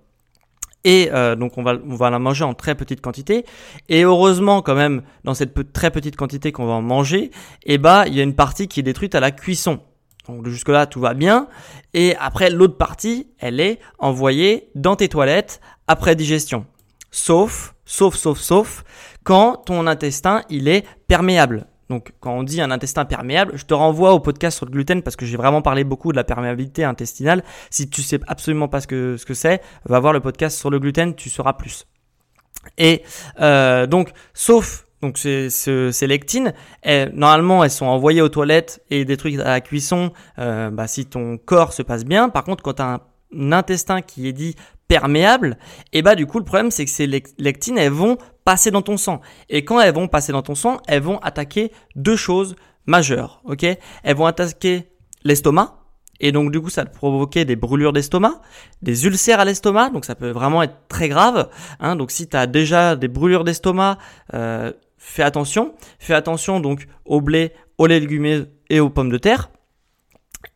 Et 0.84 1.10
euh, 1.12 1.36
donc 1.36 1.58
on 1.58 1.62
va, 1.62 1.74
on 1.86 1.94
va 1.94 2.10
la 2.10 2.18
manger 2.18 2.44
en 2.44 2.54
très 2.54 2.74
petite 2.74 3.00
quantité. 3.00 3.44
Et 3.88 4.02
heureusement 4.02 4.62
quand 4.62 4.74
même, 4.74 5.02
dans 5.24 5.34
cette 5.34 5.72
très 5.72 5.90
petite 5.90 6.16
quantité 6.16 6.52
qu'on 6.52 6.66
va 6.66 6.72
en 6.72 6.82
manger, 6.82 7.30
eh 7.64 7.78
bah, 7.78 8.04
il 8.06 8.14
y 8.14 8.20
a 8.20 8.22
une 8.22 8.34
partie 8.34 8.68
qui 8.68 8.80
est 8.80 8.84
détruite 8.84 9.14
à 9.14 9.20
la 9.20 9.30
cuisson. 9.30 9.80
Donc 10.28 10.46
jusque-là, 10.48 10.86
tout 10.86 11.00
va 11.00 11.14
bien. 11.14 11.48
Et 11.94 12.14
après, 12.16 12.50
l'autre 12.50 12.76
partie, 12.76 13.28
elle 13.38 13.60
est 13.60 13.80
envoyée 13.98 14.70
dans 14.74 14.96
tes 14.96 15.08
toilettes 15.08 15.60
après 15.88 16.14
digestion. 16.14 16.66
Sauf, 17.10 17.74
sauf, 17.84 18.14
sauf, 18.14 18.38
sauf, 18.38 18.84
quand 19.24 19.56
ton 19.66 19.86
intestin, 19.86 20.42
il 20.48 20.68
est 20.68 20.86
perméable. 21.08 21.66
Donc 21.90 22.12
quand 22.20 22.32
on 22.32 22.44
dit 22.44 22.62
un 22.62 22.70
intestin 22.70 23.04
perméable, 23.04 23.52
je 23.56 23.66
te 23.66 23.74
renvoie 23.74 24.12
au 24.14 24.20
podcast 24.20 24.56
sur 24.56 24.64
le 24.64 24.70
gluten 24.70 25.02
parce 25.02 25.16
que 25.16 25.26
j'ai 25.26 25.36
vraiment 25.36 25.60
parlé 25.60 25.82
beaucoup 25.82 26.12
de 26.12 26.16
la 26.16 26.24
perméabilité 26.24 26.84
intestinale. 26.84 27.42
Si 27.68 27.90
tu 27.90 28.00
sais 28.00 28.20
absolument 28.28 28.68
pas 28.68 28.80
ce 28.80 28.86
que 28.86 29.16
ce 29.16 29.26
que 29.26 29.34
c'est, 29.34 29.60
va 29.84 29.98
voir 29.98 30.12
le 30.12 30.20
podcast 30.20 30.56
sur 30.56 30.70
le 30.70 30.78
gluten, 30.78 31.16
tu 31.16 31.28
sauras 31.28 31.54
plus. 31.54 31.86
Et 32.78 33.02
euh, 33.40 33.86
donc, 33.86 34.12
sauf 34.34 34.86
donc 35.02 35.18
ces, 35.18 35.50
ces, 35.50 36.06
lectines, 36.06 36.52
normalement 37.12 37.64
elles 37.64 37.70
sont 37.70 37.86
envoyées 37.86 38.20
aux 38.20 38.28
toilettes 38.28 38.84
et 38.90 39.04
détruites 39.04 39.40
à 39.40 39.44
la 39.44 39.60
cuisson 39.60 40.12
euh, 40.38 40.70
bah, 40.70 40.86
si 40.86 41.06
ton 41.06 41.38
corps 41.38 41.72
se 41.72 41.82
passe 41.82 42.04
bien. 42.04 42.28
Par 42.28 42.44
contre, 42.44 42.62
quand 42.62 42.74
tu 42.74 42.82
as 42.82 43.00
un, 43.34 43.52
intestin 43.52 44.02
qui 44.02 44.28
est 44.28 44.32
dit 44.32 44.54
perméable, 44.90 45.56
et 45.92 46.02
bah 46.02 46.16
du 46.16 46.26
coup 46.26 46.40
le 46.40 46.44
problème 46.44 46.72
c'est 46.72 46.84
que 46.84 46.90
ces 46.90 47.06
lectines 47.06 47.78
elles 47.78 47.92
vont 47.92 48.18
passer 48.44 48.72
dans 48.72 48.82
ton 48.82 48.96
sang. 48.96 49.20
Et 49.48 49.64
quand 49.64 49.80
elles 49.80 49.94
vont 49.94 50.08
passer 50.08 50.32
dans 50.32 50.42
ton 50.42 50.56
sang, 50.56 50.78
elles 50.88 51.00
vont 51.00 51.18
attaquer 51.18 51.70
deux 51.94 52.16
choses 52.16 52.56
majeures. 52.86 53.40
Ok? 53.44 53.64
Elles 54.02 54.16
vont 54.16 54.26
attaquer 54.26 54.90
l'estomac. 55.22 55.76
Et 56.18 56.32
donc 56.32 56.50
du 56.50 56.60
coup, 56.60 56.70
ça 56.70 56.84
peut 56.84 56.90
provoquer 56.90 57.44
des 57.44 57.54
brûlures 57.54 57.92
d'estomac, 57.92 58.40
des 58.82 59.06
ulcères 59.06 59.38
à 59.38 59.44
l'estomac, 59.44 59.90
donc 59.90 60.04
ça 60.04 60.16
peut 60.16 60.30
vraiment 60.30 60.60
être 60.60 60.74
très 60.88 61.08
grave. 61.08 61.48
Hein. 61.78 61.94
donc 61.94 62.10
si 62.10 62.28
tu 62.28 62.36
as 62.36 62.48
déjà 62.48 62.96
des 62.96 63.06
brûlures 63.06 63.44
d'estomac, 63.44 63.96
euh, 64.34 64.72
fais 64.98 65.22
attention. 65.22 65.72
Fais 66.00 66.14
attention 66.14 66.58
donc 66.58 66.88
au 67.04 67.20
blé, 67.20 67.52
aux 67.78 67.86
légumineuses 67.86 68.48
et 68.70 68.80
aux 68.80 68.90
pommes 68.90 69.10
de 69.10 69.18
terre. 69.18 69.50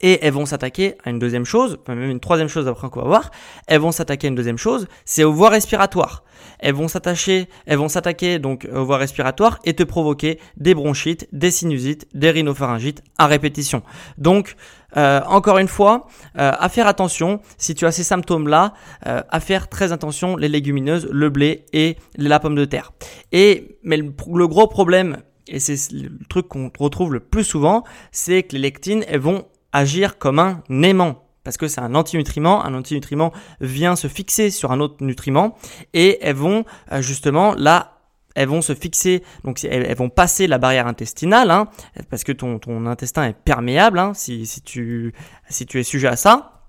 Et 0.01 0.19
elles 0.23 0.33
vont 0.33 0.47
s'attaquer 0.47 0.97
à 1.05 1.11
une 1.11 1.19
deuxième 1.19 1.45
chose, 1.45 1.79
enfin 1.83 1.95
même 1.95 2.11
une 2.11 2.21
troisième 2.21 2.49
chose 2.49 2.69
après 2.69 2.89
qu'on 2.89 3.01
va 3.01 3.07
voir. 3.07 3.31
Elles 3.67 3.81
vont 3.81 3.93
s'attaquer 3.93 4.27
à 4.27 4.31
une 4.31 4.35
deuxième 4.35 4.59
chose, 4.59 4.87
c'est 5.05 5.25
aux 5.25 5.33
voies 5.33 5.51
respiratoires. 5.51 6.25
Elles 6.59 6.75
vont 6.75 6.89
s'attacher, 6.89 7.49
elles 7.67 7.79
vont 7.79 7.89
s'attaquer 7.89 8.39
donc 8.39 8.69
aux 8.75 8.85
voies 8.85 8.99
respiratoires 8.99 9.59
et 9.65 9.75
te 9.75 9.83
provoquer 9.83 10.39
des 10.57 10.75
bronchites, 10.75 11.29
des 11.33 11.51
sinusites, 11.51 12.07
des 12.15 12.31
rhinopharyngites 12.31 13.03
à 13.19 13.27
répétition. 13.27 13.83
Donc 14.19 14.57
euh, 14.97 15.21
encore 15.27 15.59
une 15.59 15.69
fois, 15.69 16.07
euh, 16.39 16.53
à 16.59 16.69
faire 16.69 16.87
attention 16.87 17.41
si 17.59 17.75
tu 17.75 17.85
as 17.85 17.93
ces 17.93 18.05
symptômes-là, 18.05 18.75
euh, 19.07 19.23
à 19.29 19.41
faire 19.41 19.69
très 19.69 19.93
attention 19.93 20.37
les 20.37 20.49
légumineuses, 20.49 21.09
le 21.11 21.31
blé 21.31 21.67
et 21.73 21.97
la 22.17 22.39
pomme 22.41 22.55
de 22.55 22.65
terre. 22.65 22.93
Et 23.33 23.79
mais 23.83 23.97
le, 23.97 24.13
le 24.35 24.49
gros 24.49 24.67
problème 24.67 25.19
et 25.47 25.61
c'est 25.61 25.93
le 25.93 26.11
truc 26.29 26.49
qu'on 26.49 26.71
retrouve 26.79 27.13
le 27.13 27.21
plus 27.21 27.45
souvent, 27.45 27.85
c'est 28.13 28.45
que 28.45 28.55
les 28.55 28.61
lectines, 28.61 29.05
elles 29.09 29.21
vont 29.21 29.47
agir 29.75 30.17
comme 30.17 30.39
un 30.39 30.63
aimant 30.83 31.25
parce 31.45 31.59
que 31.59 31.69
c'est 31.69 31.81
un 31.81 31.95
antinutriment. 31.95 32.65
Un 32.65 32.75
antinutriment 32.75 33.33
vient 33.61 33.97
se 33.97 34.09
fixer 34.09 34.51
sur 34.51 34.73
un 34.73 34.81
autre 34.81 35.05
nutriment 35.05 35.57
et 35.93 36.19
elles 36.23 36.35
vont 36.35 36.65
euh, 36.91 37.03
justement 37.03 37.55
là, 37.55 37.99
elles 38.35 38.49
vont 38.49 38.63
se 38.63 38.75
fixer, 38.75 39.23
donc 39.45 39.63
elles, 39.63 39.95
vont 39.95 40.09
passer 40.09 40.49
la 40.49 40.59
barrière 40.59 40.89
intestinale, 40.89 41.53
hein, 41.53 41.69
parce 42.11 42.25
que 42.25 42.33
ton, 42.33 42.59
ton 42.59 42.87
intestin 42.87 43.29
est 43.29 43.37
perméable 43.37 44.01
hein, 44.01 44.13
si, 44.13 44.45
si, 44.45 44.61
tu, 44.61 45.15
si 45.49 45.67
tu 45.67 45.79
es 45.79 45.85
sujet 45.85 46.09
à 46.09 46.17
ça. 46.17 46.63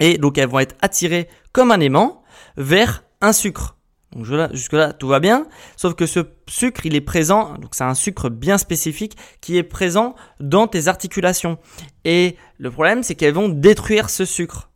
Et 0.00 0.18
donc 0.18 0.36
elles 0.36 0.48
vont 0.48 0.58
être 0.58 0.76
attirées 0.82 1.28
comme 1.52 1.70
un 1.70 1.80
aimant 1.80 2.22
vers 2.56 3.04
un 3.20 3.32
sucre. 3.32 3.77
Donc 4.12 4.24
jusque-là, 4.52 4.92
tout 4.94 5.08
va 5.08 5.20
bien, 5.20 5.46
sauf 5.76 5.94
que 5.94 6.06
ce 6.06 6.20
sucre, 6.48 6.86
il 6.86 6.94
est 6.94 7.02
présent, 7.02 7.54
donc 7.58 7.74
c'est 7.74 7.84
un 7.84 7.94
sucre 7.94 8.30
bien 8.30 8.56
spécifique 8.56 9.16
qui 9.40 9.58
est 9.58 9.62
présent 9.62 10.14
dans 10.40 10.66
tes 10.66 10.88
articulations. 10.88 11.58
Et 12.04 12.36
le 12.56 12.70
problème, 12.70 13.02
c'est 13.02 13.14
qu'elles 13.14 13.34
vont 13.34 13.50
détruire 13.50 14.08
ce 14.08 14.24
sucre 14.24 14.70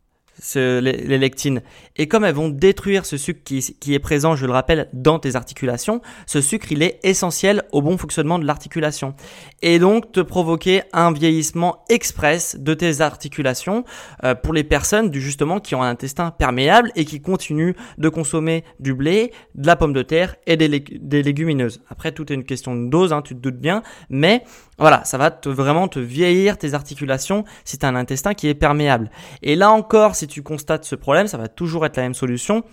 les, 0.55 1.17
lectines. 1.17 1.61
Et 1.95 2.07
comme 2.07 2.25
elles 2.25 2.33
vont 2.33 2.49
détruire 2.49 3.05
ce 3.05 3.17
sucre 3.17 3.41
qui, 3.43 3.93
est 3.93 3.99
présent, 3.99 4.35
je 4.35 4.45
le 4.45 4.51
rappelle, 4.51 4.89
dans 4.93 5.19
tes 5.19 5.35
articulations, 5.35 6.01
ce 6.25 6.41
sucre, 6.41 6.71
il 6.71 6.81
est 6.81 6.99
essentiel 7.03 7.63
au 7.71 7.81
bon 7.81 7.97
fonctionnement 7.97 8.39
de 8.39 8.45
l'articulation. 8.45 9.15
Et 9.61 9.79
donc 9.79 10.11
te 10.11 10.19
provoquer 10.19 10.83
un 10.91 11.11
vieillissement 11.11 11.83
express 11.89 12.57
de 12.59 12.73
tes 12.73 13.01
articulations 13.01 13.83
euh, 14.23 14.35
pour 14.35 14.53
les 14.53 14.63
personnes 14.63 15.09
du, 15.09 15.21
justement 15.21 15.59
qui 15.59 15.75
ont 15.75 15.83
un 15.83 15.89
intestin 15.89 16.31
perméable 16.31 16.91
et 16.95 17.05
qui 17.05 17.21
continuent 17.21 17.73
de 17.97 18.09
consommer 18.09 18.63
du 18.79 18.93
blé, 18.93 19.31
de 19.55 19.67
la 19.67 19.75
pomme 19.75 19.93
de 19.93 20.01
terre 20.01 20.35
et 20.47 20.57
des, 20.57 20.67
des 20.67 21.23
légumineuses. 21.23 21.81
Après, 21.89 22.11
tout 22.11 22.31
est 22.31 22.35
une 22.35 22.43
question 22.43 22.75
de 22.75 22.89
dose, 22.89 23.13
hein, 23.13 23.21
tu 23.21 23.35
te 23.35 23.39
doutes 23.39 23.59
bien, 23.59 23.83
mais 24.09 24.43
voilà, 24.79 25.03
ça 25.03 25.17
va 25.17 25.29
te, 25.29 25.49
vraiment 25.49 25.87
te 25.87 25.99
vieillir 25.99 26.57
tes 26.57 26.73
articulations 26.73 27.43
si 27.63 27.77
tu 27.77 27.85
as 27.85 27.89
un 27.89 27.95
intestin 27.95 28.33
qui 28.33 28.47
est 28.47 28.55
perméable. 28.55 29.11
Et 29.41 29.55
là 29.55 29.71
encore, 29.71 30.15
si 30.23 30.27
tu 30.27 30.41
constates 30.41 30.85
ce 30.85 30.95
problème, 30.95 31.27
ça 31.27 31.37
va 31.37 31.49
toujours 31.49 31.85
être 31.85 31.97
la 31.97 32.03
même 32.03 32.13
solution. 32.13 32.63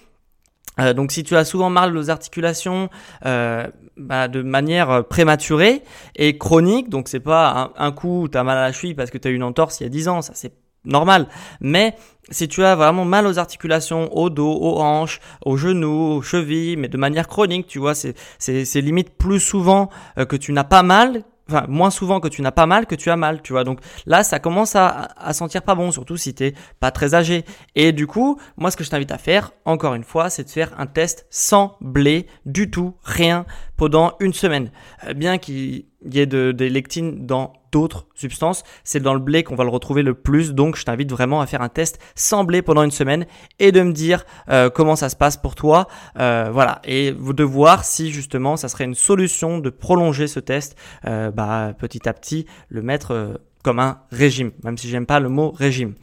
Euh, 0.79 0.93
donc 0.93 1.11
si 1.11 1.25
tu 1.25 1.37
as 1.37 1.45
souvent 1.45 1.69
mal 1.69 1.97
aux 1.97 2.11
articulations 2.11 2.89
euh, 3.27 3.67
bah, 3.97 4.29
de 4.29 4.41
manière 4.41 5.05
prématurée 5.09 5.83
et 6.15 6.39
chronique, 6.39 6.89
donc 6.89 7.09
c'est 7.09 7.19
pas 7.21 7.73
un, 7.77 7.91
coup 7.91 8.29
tu 8.31 8.39
as 8.39 8.45
mal 8.45 8.57
à 8.57 8.63
la 8.63 8.73
cheville 8.73 8.95
parce 8.95 9.11
que 9.11 9.19
tu 9.19 9.27
as 9.27 9.33
eu 9.33 9.35
une 9.35 9.43
entorse 9.43 9.81
il 9.81 9.83
y 9.83 9.87
a 9.87 9.89
10 9.89 10.09
ans, 10.09 10.23
ça 10.23 10.33
c'est 10.37 10.53
normal. 10.85 11.27
Mais 11.61 11.97
si 12.31 12.47
tu 12.47 12.63
as 12.63 12.77
vraiment 12.77 13.05
mal 13.05 13.27
aux 13.27 13.41
articulations, 13.41 14.17
au 14.17 14.31
dos, 14.31 14.53
aux 14.53 14.81
hanches, 14.81 15.21
aux 15.45 15.57
genoux, 15.57 16.19
aux 16.19 16.23
chevilles, 16.23 16.77
mais 16.77 16.89
de 16.89 16.97
manière 16.97 17.27
chronique, 17.27 17.67
tu 17.67 17.81
vois, 17.81 17.95
c'est 17.95 18.81
limite 18.81 19.19
plus 19.19 19.41
souvent 19.41 19.91
euh, 20.19 20.25
que 20.25 20.37
tu 20.37 20.53
n'as 20.53 20.65
pas 20.65 20.85
mal 20.85 21.25
enfin 21.51 21.67
moins 21.69 21.91
souvent 21.91 22.21
que 22.21 22.29
tu 22.29 22.43
n'as 22.43 22.53
pas 22.53 22.67
mal 22.67 22.87
que 22.87 22.95
tu 22.95 23.11
as 23.11 23.17
mal, 23.17 23.43
tu 23.43 23.53
vois. 23.53 23.65
Donc 23.65 23.81
là, 24.07 24.23
ça 24.23 24.39
commence 24.39 24.77
à, 24.77 25.09
sentir 25.33 25.63
pas 25.63 25.75
bon, 25.75 25.91
surtout 25.91 26.17
si 26.17 26.35
t'es 26.35 26.55
pas 26.79 26.91
très 26.91 27.15
âgé. 27.15 27.45
Et 27.75 27.93
du 27.93 28.07
coup, 28.07 28.39
moi, 28.57 28.71
ce 28.71 28.77
que 28.77 28.85
je 28.85 28.91
t'invite 28.91 29.13
à 29.13 29.19
faire, 29.19 29.53
encore 29.65 29.95
une 29.95 30.05
fois, 30.05 30.31
c'est 30.31 30.45
de 30.45 30.51
faire 30.51 30.73
un 30.79 30.87
test 30.87 31.27
sans 31.31 31.77
blé 31.81 32.27
du 32.47 32.71
tout, 32.71 32.95
rien, 33.03 33.47
pendant 33.77 34.15
une 34.21 34.33
semaine. 34.33 34.71
Euh, 35.07 35.15
bien 35.15 35.39
qu'il 35.39 35.85
y 36.05 36.19
ait 36.19 36.27
de, 36.27 36.53
des 36.53 36.69
lectines 36.69 37.27
dans 37.27 37.53
d'autres 37.73 38.07
substances, 38.15 38.63
c'est 38.85 39.01
dans 39.01 39.15
le 39.15 39.21
blé 39.21 39.43
qu'on 39.43 39.55
va 39.55 39.65
le 39.65 39.71
retrouver 39.71 40.03
le 40.03 40.15
plus. 40.15 40.53
Donc, 40.53 40.77
je 40.77 40.85
t'invite 40.85 41.11
vraiment 41.11 41.41
à 41.41 41.47
faire 41.47 41.63
un 41.63 41.69
test 41.69 41.99
sans 42.15 42.45
blé 42.45 42.63
pendant 42.63 42.83
une 42.83 42.91
semaine 42.91 43.27
et 43.59 43.73
de 43.73 43.83
me 43.83 43.93
dire 43.93 44.25
euh, 44.49 44.71
comment 44.71 44.97
ça 44.97 45.09
se 45.09 45.17
passe 45.17 45.37
pour 45.37 45.55
toi. 45.55 45.89
Euh, 46.19 46.51
voilà, 46.53 46.81
et 46.85 47.13
de 47.13 47.45
voir 47.45 47.85
si 47.85 48.11
justement 48.11 48.57
ça 48.57 48.69
serait 48.69 48.85
une 48.85 48.95
solution 48.95 49.59
de 49.59 49.71
prolonger 49.71 50.27
ce 50.27 50.41
test, 50.41 50.77
euh, 51.07 51.31
bah, 51.31 51.73
petit 51.79 52.09
à 52.09 52.13
petit, 52.13 52.47
le 52.69 52.83
mettre 52.83 53.41
comme 53.63 53.79
un 53.79 54.01
régime, 54.11 54.53
même 54.65 54.79
si 54.79 54.89
j'aime 54.89 55.07
pas 55.07 55.21
le 55.21 55.29
mot 55.29 55.51
régime. 55.51 55.95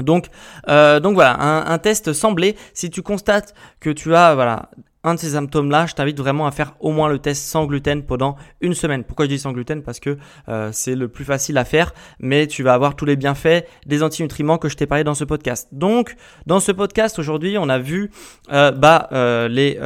Donc, 0.00 0.26
donc 0.66 1.14
voilà, 1.14 1.40
un, 1.40 1.66
un, 1.66 1.78
test 1.78 2.12
sans 2.12 2.32
blé. 2.32 2.56
Si 2.72 2.90
tu 2.90 3.02
constates 3.02 3.54
que 3.78 3.90
tu 3.90 4.14
as 4.14 4.34
voilà 4.34 4.70
un 5.04 5.14
de 5.14 5.20
ces 5.20 5.30
symptômes-là, 5.30 5.86
je 5.86 5.94
t'invite 5.94 6.18
vraiment 6.18 6.46
à 6.46 6.50
faire 6.50 6.74
au 6.80 6.90
moins 6.90 7.08
le 7.08 7.18
test 7.18 7.44
sans 7.44 7.66
gluten 7.66 8.02
pendant 8.02 8.36
une 8.60 8.74
semaine. 8.74 9.04
Pourquoi 9.04 9.26
je 9.26 9.30
dis 9.30 9.38
sans 9.38 9.52
gluten? 9.52 9.82
Parce 9.82 10.00
que 10.00 10.16
euh, 10.48 10.70
c'est 10.72 10.94
le 10.94 11.08
plus 11.08 11.24
facile 11.24 11.58
à 11.58 11.64
faire, 11.64 11.92
mais 12.18 12.46
tu 12.46 12.62
vas 12.62 12.74
avoir 12.74 12.96
tous 12.96 13.04
les 13.04 13.16
bienfaits 13.16 13.64
des 13.86 14.02
antinutriments 14.02 14.58
que 14.58 14.68
je 14.68 14.76
t'ai 14.76 14.86
parlé 14.86 15.04
dans 15.04 15.14
ce 15.14 15.24
podcast. 15.24 15.68
Donc, 15.72 16.16
dans 16.46 16.58
ce 16.58 16.72
podcast 16.72 17.18
aujourd'hui, 17.18 17.56
on 17.58 17.68
a 17.68 17.78
vu, 17.78 18.10
euh, 18.50 18.72
bah, 18.72 19.08
euh, 19.12 19.46
les, 19.46 19.78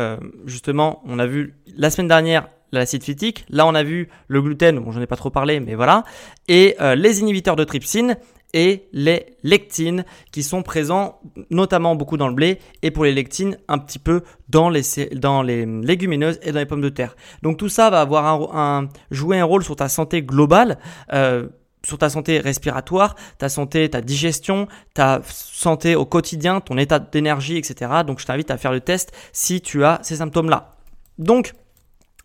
justement, 0.47 1.03
on 1.05 1.19
a 1.19 1.27
vu 1.27 1.55
la 1.77 1.91
semaine 1.91 2.09
dernière 2.09 2.49
l'acide 2.71 3.03
phytique. 3.03 3.45
Là, 3.49 3.67
on 3.67 3.75
a 3.75 3.83
vu 3.83 4.09
le 4.29 4.41
gluten, 4.41 4.79
bon, 4.79 4.93
j'en 4.93 5.01
ai 5.01 5.07
pas 5.07 5.17
trop 5.17 5.31
parlé, 5.31 5.59
mais 5.59 5.75
voilà. 5.75 6.05
Et 6.47 6.77
les 6.97 7.21
inhibiteurs 7.21 7.57
de 7.57 7.65
trypsine 7.65 8.17
et 8.55 8.89
les 8.93 9.37
lectines 9.43 10.05
qui 10.33 10.43
sont 10.43 10.63
présents 10.63 11.21
notamment 11.51 11.95
beaucoup 11.95 12.17
dans 12.17 12.29
le 12.29 12.35
blé 12.35 12.59
et 12.83 12.91
pour 12.91 13.05
les 13.05 13.13
lectines 13.13 13.59
un 13.69 13.79
petit 13.79 13.99
peu 13.99 14.23
dans 14.49 14.71
les, 14.71 14.83
dans 15.15 15.43
les 15.43 15.67
légumineuses 15.67 16.39
et 16.43 16.53
dans 16.53 16.59
les 16.59 16.67
pommes 16.67 16.81
de 16.81 16.89
terre. 16.89 17.17
Donc 17.43 17.59
tout 17.59 17.69
ça 17.69 17.91
va 17.91 18.01
avoir 18.01 18.57
un, 18.57 18.89
jouer 19.11 19.39
un 19.39 19.45
rôle 19.45 19.65
sur 19.65 19.77
ta 19.77 19.89
santé 19.89 20.23
globale. 20.23 20.79
Euh, 21.13 21.49
sur 21.87 21.97
ta 21.97 22.11
santé 22.11 22.41
respiratoire, 22.41 23.15
ta 23.39 23.49
santé, 23.49 23.89
ta 23.89 24.01
digestion, 24.01 24.67
ta 24.95 25.21
santé 25.25 25.95
au 25.95 26.05
quotidien, 26.05 26.61
ton 26.61 26.77
état 26.77 26.99
d'énergie, 26.99 27.57
etc. 27.57 28.03
Donc 28.05 28.19
je 28.19 28.27
t'invite 28.27 28.51
à 28.51 28.59
faire 28.59 28.73
le 28.73 28.81
test 28.81 29.13
si 29.33 29.61
tu 29.61 29.85
as 29.85 30.01
ces 30.03 30.17
symptômes-là. 30.17 30.73
Donc, 31.19 31.53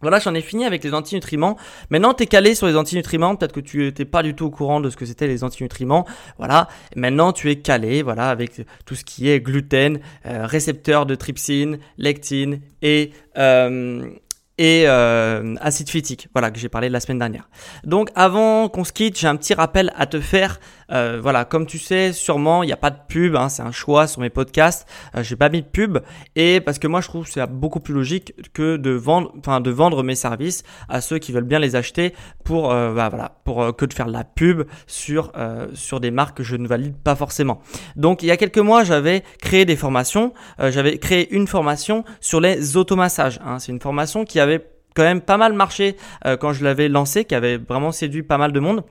voilà, 0.03 0.19
j'en 0.19 0.35
ai 0.35 0.41
fini 0.41 0.65
avec 0.65 0.83
les 0.83 0.93
antinutriments. 0.93 1.57
Maintenant, 1.89 2.13
tu 2.13 2.23
es 2.23 2.27
calé 2.27 2.53
sur 2.53 2.67
les 2.67 2.75
antinutriments. 2.75 3.35
Peut-être 3.35 3.53
que 3.53 3.59
tu 3.59 3.85
n'étais 3.85 4.05
pas 4.05 4.21
du 4.21 4.35
tout 4.35 4.45
au 4.45 4.51
courant 4.51 4.79
de 4.79 4.89
ce 4.89 4.97
que 4.97 5.05
c'était 5.05 5.27
les 5.27 5.43
antinutriments. 5.43 6.05
Voilà. 6.37 6.67
Maintenant, 6.95 7.33
tu 7.33 7.49
es 7.49 7.55
calé, 7.55 8.03
voilà, 8.03 8.29
avec 8.29 8.61
tout 8.85 8.95
ce 8.95 9.03
qui 9.03 9.29
est 9.29 9.39
gluten, 9.39 9.99
euh, 10.25 10.45
récepteur 10.45 11.05
de 11.05 11.15
trypsine, 11.15 11.79
lectine 11.97 12.59
et 12.81 13.11
euh, 13.37 14.09
et 14.57 14.83
euh, 14.85 15.55
acide 15.61 15.89
phytique, 15.89 16.27
voilà 16.31 16.51
que 16.51 16.59
j'ai 16.59 16.69
parlé 16.69 16.87
la 16.89 16.99
semaine 16.99 17.17
dernière. 17.17 17.49
Donc 17.83 18.09
avant 18.13 18.69
qu'on 18.69 18.83
se 18.83 18.91
quitte, 18.91 19.17
j'ai 19.17 19.27
un 19.27 19.35
petit 19.35 19.55
rappel 19.55 19.91
à 19.95 20.05
te 20.05 20.19
faire 20.19 20.59
Euh, 20.93 21.19
voilà, 21.21 21.45
comme 21.45 21.65
tu 21.65 21.79
sais, 21.79 22.13
sûrement, 22.13 22.63
il 22.63 22.67
n'y 22.67 22.73
a 22.73 22.77
pas 22.77 22.91
de 22.91 22.97
pub, 23.07 23.35
hein, 23.35 23.49
c'est 23.49 23.63
un 23.63 23.71
choix 23.71 24.07
sur 24.07 24.21
mes 24.21 24.29
podcasts. 24.29 24.87
Euh, 25.15 25.23
j'ai 25.23 25.35
pas 25.35 25.49
mis 25.49 25.61
de 25.61 25.67
pub 25.67 25.99
et 26.35 26.61
parce 26.61 26.79
que 26.79 26.87
moi, 26.87 27.01
je 27.01 27.07
trouve 27.07 27.25
que 27.25 27.31
c'est 27.31 27.45
beaucoup 27.47 27.79
plus 27.79 27.93
logique 27.93 28.33
que 28.53 28.77
de 28.77 28.91
vendre, 28.91 29.33
enfin, 29.39 29.59
de 29.59 29.71
vendre 29.71 30.03
mes 30.03 30.15
services 30.15 30.63
à 30.89 31.01
ceux 31.01 31.17
qui 31.17 31.31
veulent 31.31 31.43
bien 31.43 31.59
les 31.59 31.75
acheter 31.75 32.13
pour, 32.43 32.71
euh, 32.71 32.93
bah, 32.93 33.09
voilà, 33.09 33.37
pour 33.43 33.75
que 33.75 33.85
de 33.85 33.93
faire 33.93 34.05
de 34.05 34.11
la 34.11 34.23
pub 34.23 34.63
sur 34.87 35.31
sur 35.73 35.99
des 35.99 36.11
marques 36.11 36.37
que 36.37 36.43
je 36.43 36.55
ne 36.55 36.67
valide 36.67 36.95
pas 36.95 37.15
forcément. 37.15 37.61
Donc, 37.95 38.23
il 38.23 38.27
y 38.27 38.31
a 38.31 38.37
quelques 38.37 38.59
mois, 38.59 38.83
j'avais 38.83 39.23
créé 39.39 39.65
des 39.65 39.75
formations. 39.75 40.33
j'avais 40.59 40.97
créé 40.97 41.33
une 41.33 41.47
formation 41.47 42.03
sur 42.19 42.39
les 42.39 42.77
automassages. 42.77 43.39
Hein. 43.45 43.59
C'est 43.59 43.71
une 43.71 43.79
formation 43.79 44.25
qui 44.25 44.39
avait 44.39 44.65
quand 44.95 45.03
même 45.03 45.21
pas 45.21 45.37
mal 45.37 45.53
marché 45.53 45.95
quand 46.39 46.53
je 46.53 46.63
l'avais 46.63 46.89
lancée, 46.89 47.25
qui 47.25 47.35
avait 47.35 47.57
vraiment 47.57 47.91
séduit 47.91 48.23
pas 48.23 48.37
mal 48.37 48.51
de 48.51 48.59
monde. 48.59 48.83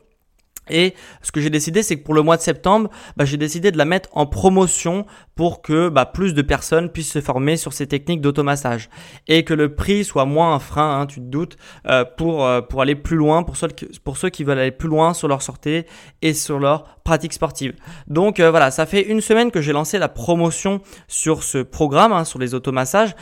Et 0.73 0.95
ce 1.21 1.31
que 1.31 1.41
j'ai 1.41 1.51
décidé, 1.51 1.83
c'est 1.83 1.97
que 1.97 2.03
pour 2.03 2.15
le 2.15 2.23
mois 2.23 2.37
de 2.37 2.43
septembre, 2.43 2.91
bah, 3.17 3.25
j'ai 3.25 3.37
décidé 3.37 3.71
de 3.71 3.79
la 3.79 3.85
mettre 3.85 4.09
en 4.13 4.27
promotion 4.27 5.07
pour 5.37 5.63
que 5.63 5.89
bah, 5.89 6.07
plus 6.07 6.35
de 6.35 6.43
personnes 6.43 6.89
puissent 6.89 7.13
se 7.13 7.21
former 7.21 7.57
sur 7.57 7.73
ces 7.73 7.87
techniques 7.87 8.21
d'automassage 8.21 8.89
et 9.29 9.45
que 9.45 9.55
le 9.55 9.75
prix 9.75 10.05
soit 10.05 10.25
moins 10.25 10.55
un 10.55 10.59
frein, 10.59 11.01
hein, 11.01 11.07
tu 11.07 11.21
te 11.21 11.27
doutes, 11.27 11.57
euh, 11.87 12.05
pour 12.05 12.47
euh, 12.47 12.61
pour 12.63 12.81
aller 12.81 12.95
plus 12.95 13.17
loin, 13.17 13.43
pour 13.43 13.57
ceux 13.57 13.69
pour 14.03 14.17
ceux 14.17 14.31
qui 14.31 14.45
veulent 14.45 14.59
aller 14.59 14.71
plus 14.71 14.89
loin 14.89 15.15
sur 15.15 15.29
leur 15.29 15.43
sortie 15.43 15.85
et 16.23 16.35
sur 16.35 16.59
leur 16.59 16.85
pratique 17.05 17.33
sportive. 17.33 17.75
Donc 18.07 18.41
euh, 18.41 18.51
voilà, 18.51 18.71
ça 18.71 18.87
fait 18.87 19.03
une 19.03 19.21
semaine 19.21 19.51
que 19.51 19.61
j'ai 19.61 19.73
lancé 19.73 19.99
la 19.99 20.09
promotion 20.09 20.81
sur 21.07 21.43
ce 21.43 21.59
programme, 21.59 22.13
hein, 22.13 22.25
sur 22.25 22.39
les 22.39 22.55
automassages 22.55 23.15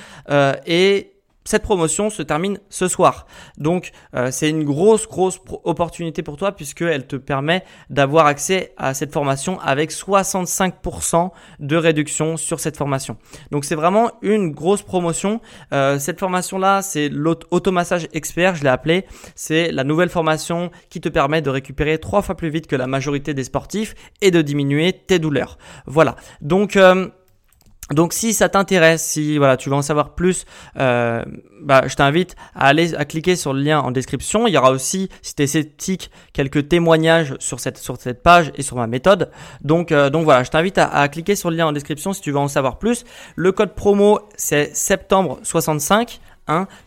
et 0.67 1.20
cette 1.51 1.63
promotion 1.63 2.11
se 2.11 2.23
termine 2.23 2.61
ce 2.69 2.87
soir. 2.87 3.27
Donc 3.59 3.91
euh, 4.15 4.31
c'est 4.31 4.49
une 4.49 4.63
grosse, 4.63 5.09
grosse 5.09 5.41
opportunité 5.65 6.23
pour 6.23 6.37
toi 6.37 6.53
puisqu'elle 6.53 7.09
te 7.09 7.17
permet 7.17 7.65
d'avoir 7.91 8.27
accès 8.27 8.73
à 8.77 8.95
cette 8.95 9.13
formation 9.13 9.59
avec 9.61 9.91
65% 9.91 11.31
de 11.59 11.77
réduction 11.77 12.37
sur 12.37 12.61
cette 12.61 12.77
formation. 12.77 13.17
Donc 13.51 13.65
c'est 13.65 13.75
vraiment 13.75 14.13
une 14.23 14.53
grosse 14.53 14.83
promotion. 14.83 15.41
Euh, 15.73 15.99
cette 15.99 16.21
formation-là, 16.21 16.83
c'est 16.83 17.09
l'automassage 17.09 18.07
expert, 18.13 18.55
je 18.55 18.63
l'ai 18.63 18.71
appelé. 18.71 19.05
C'est 19.35 19.73
la 19.73 19.83
nouvelle 19.83 20.09
formation 20.09 20.71
qui 20.89 21.01
te 21.01 21.09
permet 21.09 21.43
de 21.43 21.51
récupérer 21.51 21.99
trois 21.99 22.23
fois 22.23 22.37
plus 22.37 22.51
vite 22.51 22.69
que 22.69 22.77
la 22.77 22.87
majorité 22.87 23.35
des 23.35 23.45
sportifs 23.45 23.97
et 24.21 24.31
de 24.31 24.41
diminuer 24.41 24.93
tes 24.93 25.19
douleurs. 25.19 25.59
Voilà. 25.87 26.15
Donc... 26.41 26.77
Euh, 26.77 27.09
donc 27.95 28.13
si 28.13 28.33
ça 28.33 28.49
t'intéresse, 28.49 29.03
si 29.03 29.39
voilà, 29.39 29.57
tu 29.57 29.69
veux 29.69 29.75
en 29.75 29.83
savoir 29.83 30.15
plus, 30.15 30.45
euh, 30.79 31.25
bah, 31.61 31.83
je 31.87 31.95
t'invite 31.95 32.37
à 32.55 32.67
aller 32.67 32.95
à 32.95 33.05
cliquer 33.05 33.37
sur 33.37 33.53
le 33.53 33.61
lien 33.61 33.81
en 33.81 33.91
description. 33.91 34.47
Il 34.47 34.55
y 34.55 34.57
aura 34.57 34.71
aussi, 34.71 35.09
si 35.23 35.35
tu 35.35 35.43
es 35.43 35.47
sceptique, 35.47 36.11
quelques 36.33 36.69
témoignages 36.69 37.35
sur 37.41 37.59
cette, 37.61 37.79
sur 37.79 37.97
cette 38.01 38.23
page 38.23 38.53
et 38.55 38.63
sur 38.63 38.77
ma 38.77 38.87
méthode. 38.87 39.31
Donc, 39.63 39.93
euh, 39.93 40.09
donc 40.09 40.25
voilà, 40.25 40.45
je 40.45 40.51
t'invite 40.51 40.79
à, 40.79 40.89
à, 40.89 41.09
cliquer 41.09 41.35
sur 41.35 41.51
le 41.51 41.57
lien 41.57 41.67
en 41.67 41.73
description 41.73 42.13
si 42.13 42.21
tu 42.21 42.31
veux 42.31 42.39
en 42.39 42.49
savoir 42.49 42.79
plus. 42.79 43.05
Le 43.35 43.53
code 43.53 43.75
promo, 43.75 44.21
c'est 44.37 44.75
septembre 44.75 45.41
65 45.43 46.21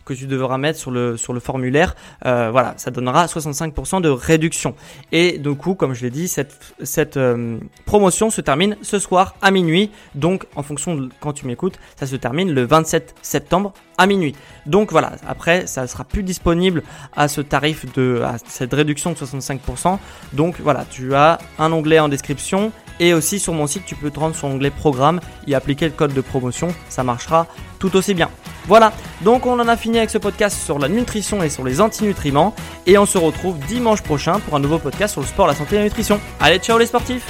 que 0.04 0.14
tu 0.14 0.26
devras 0.26 0.58
mettre 0.58 0.78
sur 0.78 0.90
le, 0.90 1.16
sur 1.16 1.32
le 1.32 1.40
formulaire. 1.40 1.94
Euh, 2.26 2.50
voilà, 2.50 2.74
ça 2.76 2.90
donnera 2.90 3.26
65% 3.26 4.00
de 4.00 4.08
réduction. 4.08 4.74
Et 5.12 5.38
du 5.38 5.54
coup, 5.54 5.74
comme 5.74 5.94
je 5.94 6.02
l'ai 6.02 6.10
dit, 6.10 6.28
cette, 6.28 6.74
cette 6.82 7.16
euh, 7.16 7.58
promotion 7.86 8.30
se 8.30 8.40
termine 8.40 8.76
ce 8.82 8.98
soir 8.98 9.34
à 9.42 9.50
minuit. 9.50 9.90
Donc, 10.14 10.44
en 10.56 10.62
fonction 10.62 10.94
de 10.94 11.08
quand 11.20 11.32
tu 11.32 11.46
m'écoutes, 11.46 11.78
ça 11.96 12.06
se 12.06 12.16
termine 12.16 12.52
le 12.52 12.64
27 12.64 13.14
septembre 13.22 13.72
à 13.96 14.06
minuit. 14.06 14.34
Donc 14.66 14.90
voilà, 14.90 15.12
après, 15.26 15.66
ça 15.66 15.86
sera 15.86 16.04
plus 16.04 16.22
disponible 16.22 16.82
à 17.14 17.28
ce 17.28 17.40
tarif 17.40 17.90
de, 17.94 18.22
à 18.24 18.36
cette 18.46 18.72
réduction 18.72 19.12
de 19.12 19.16
65%. 19.16 19.98
Donc 20.32 20.56
voilà, 20.60 20.84
tu 20.90 21.14
as 21.14 21.38
un 21.58 21.72
onglet 21.72 22.00
en 22.00 22.08
description 22.08 22.72
et 23.00 23.14
aussi 23.14 23.38
sur 23.38 23.52
mon 23.52 23.66
site, 23.66 23.84
tu 23.84 23.94
peux 23.94 24.10
te 24.10 24.20
rendre 24.20 24.34
sur 24.34 24.48
l'onglet 24.48 24.70
programme 24.70 25.20
et 25.46 25.54
appliquer 25.54 25.86
le 25.86 25.92
code 25.92 26.14
de 26.14 26.20
promotion. 26.20 26.68
Ça 26.88 27.02
marchera 27.02 27.46
tout 27.78 27.96
aussi 27.96 28.14
bien. 28.14 28.30
Voilà, 28.66 28.92
donc 29.22 29.46
on 29.46 29.58
en 29.60 29.68
a 29.68 29.76
fini 29.76 29.98
avec 29.98 30.10
ce 30.10 30.18
podcast 30.18 30.58
sur 30.64 30.78
la 30.78 30.88
nutrition 30.88 31.42
et 31.42 31.50
sur 31.50 31.64
les 31.64 31.80
antinutriments. 31.80 32.54
Et 32.86 32.96
on 32.96 33.06
se 33.06 33.18
retrouve 33.18 33.58
dimanche 33.66 34.02
prochain 34.02 34.40
pour 34.40 34.56
un 34.56 34.60
nouveau 34.60 34.78
podcast 34.78 35.12
sur 35.12 35.20
le 35.20 35.26
sport, 35.26 35.46
la 35.46 35.54
santé 35.54 35.76
et 35.76 35.78
la 35.78 35.84
nutrition. 35.84 36.20
Allez, 36.40 36.58
ciao 36.58 36.78
les 36.78 36.86
sportifs 36.86 37.26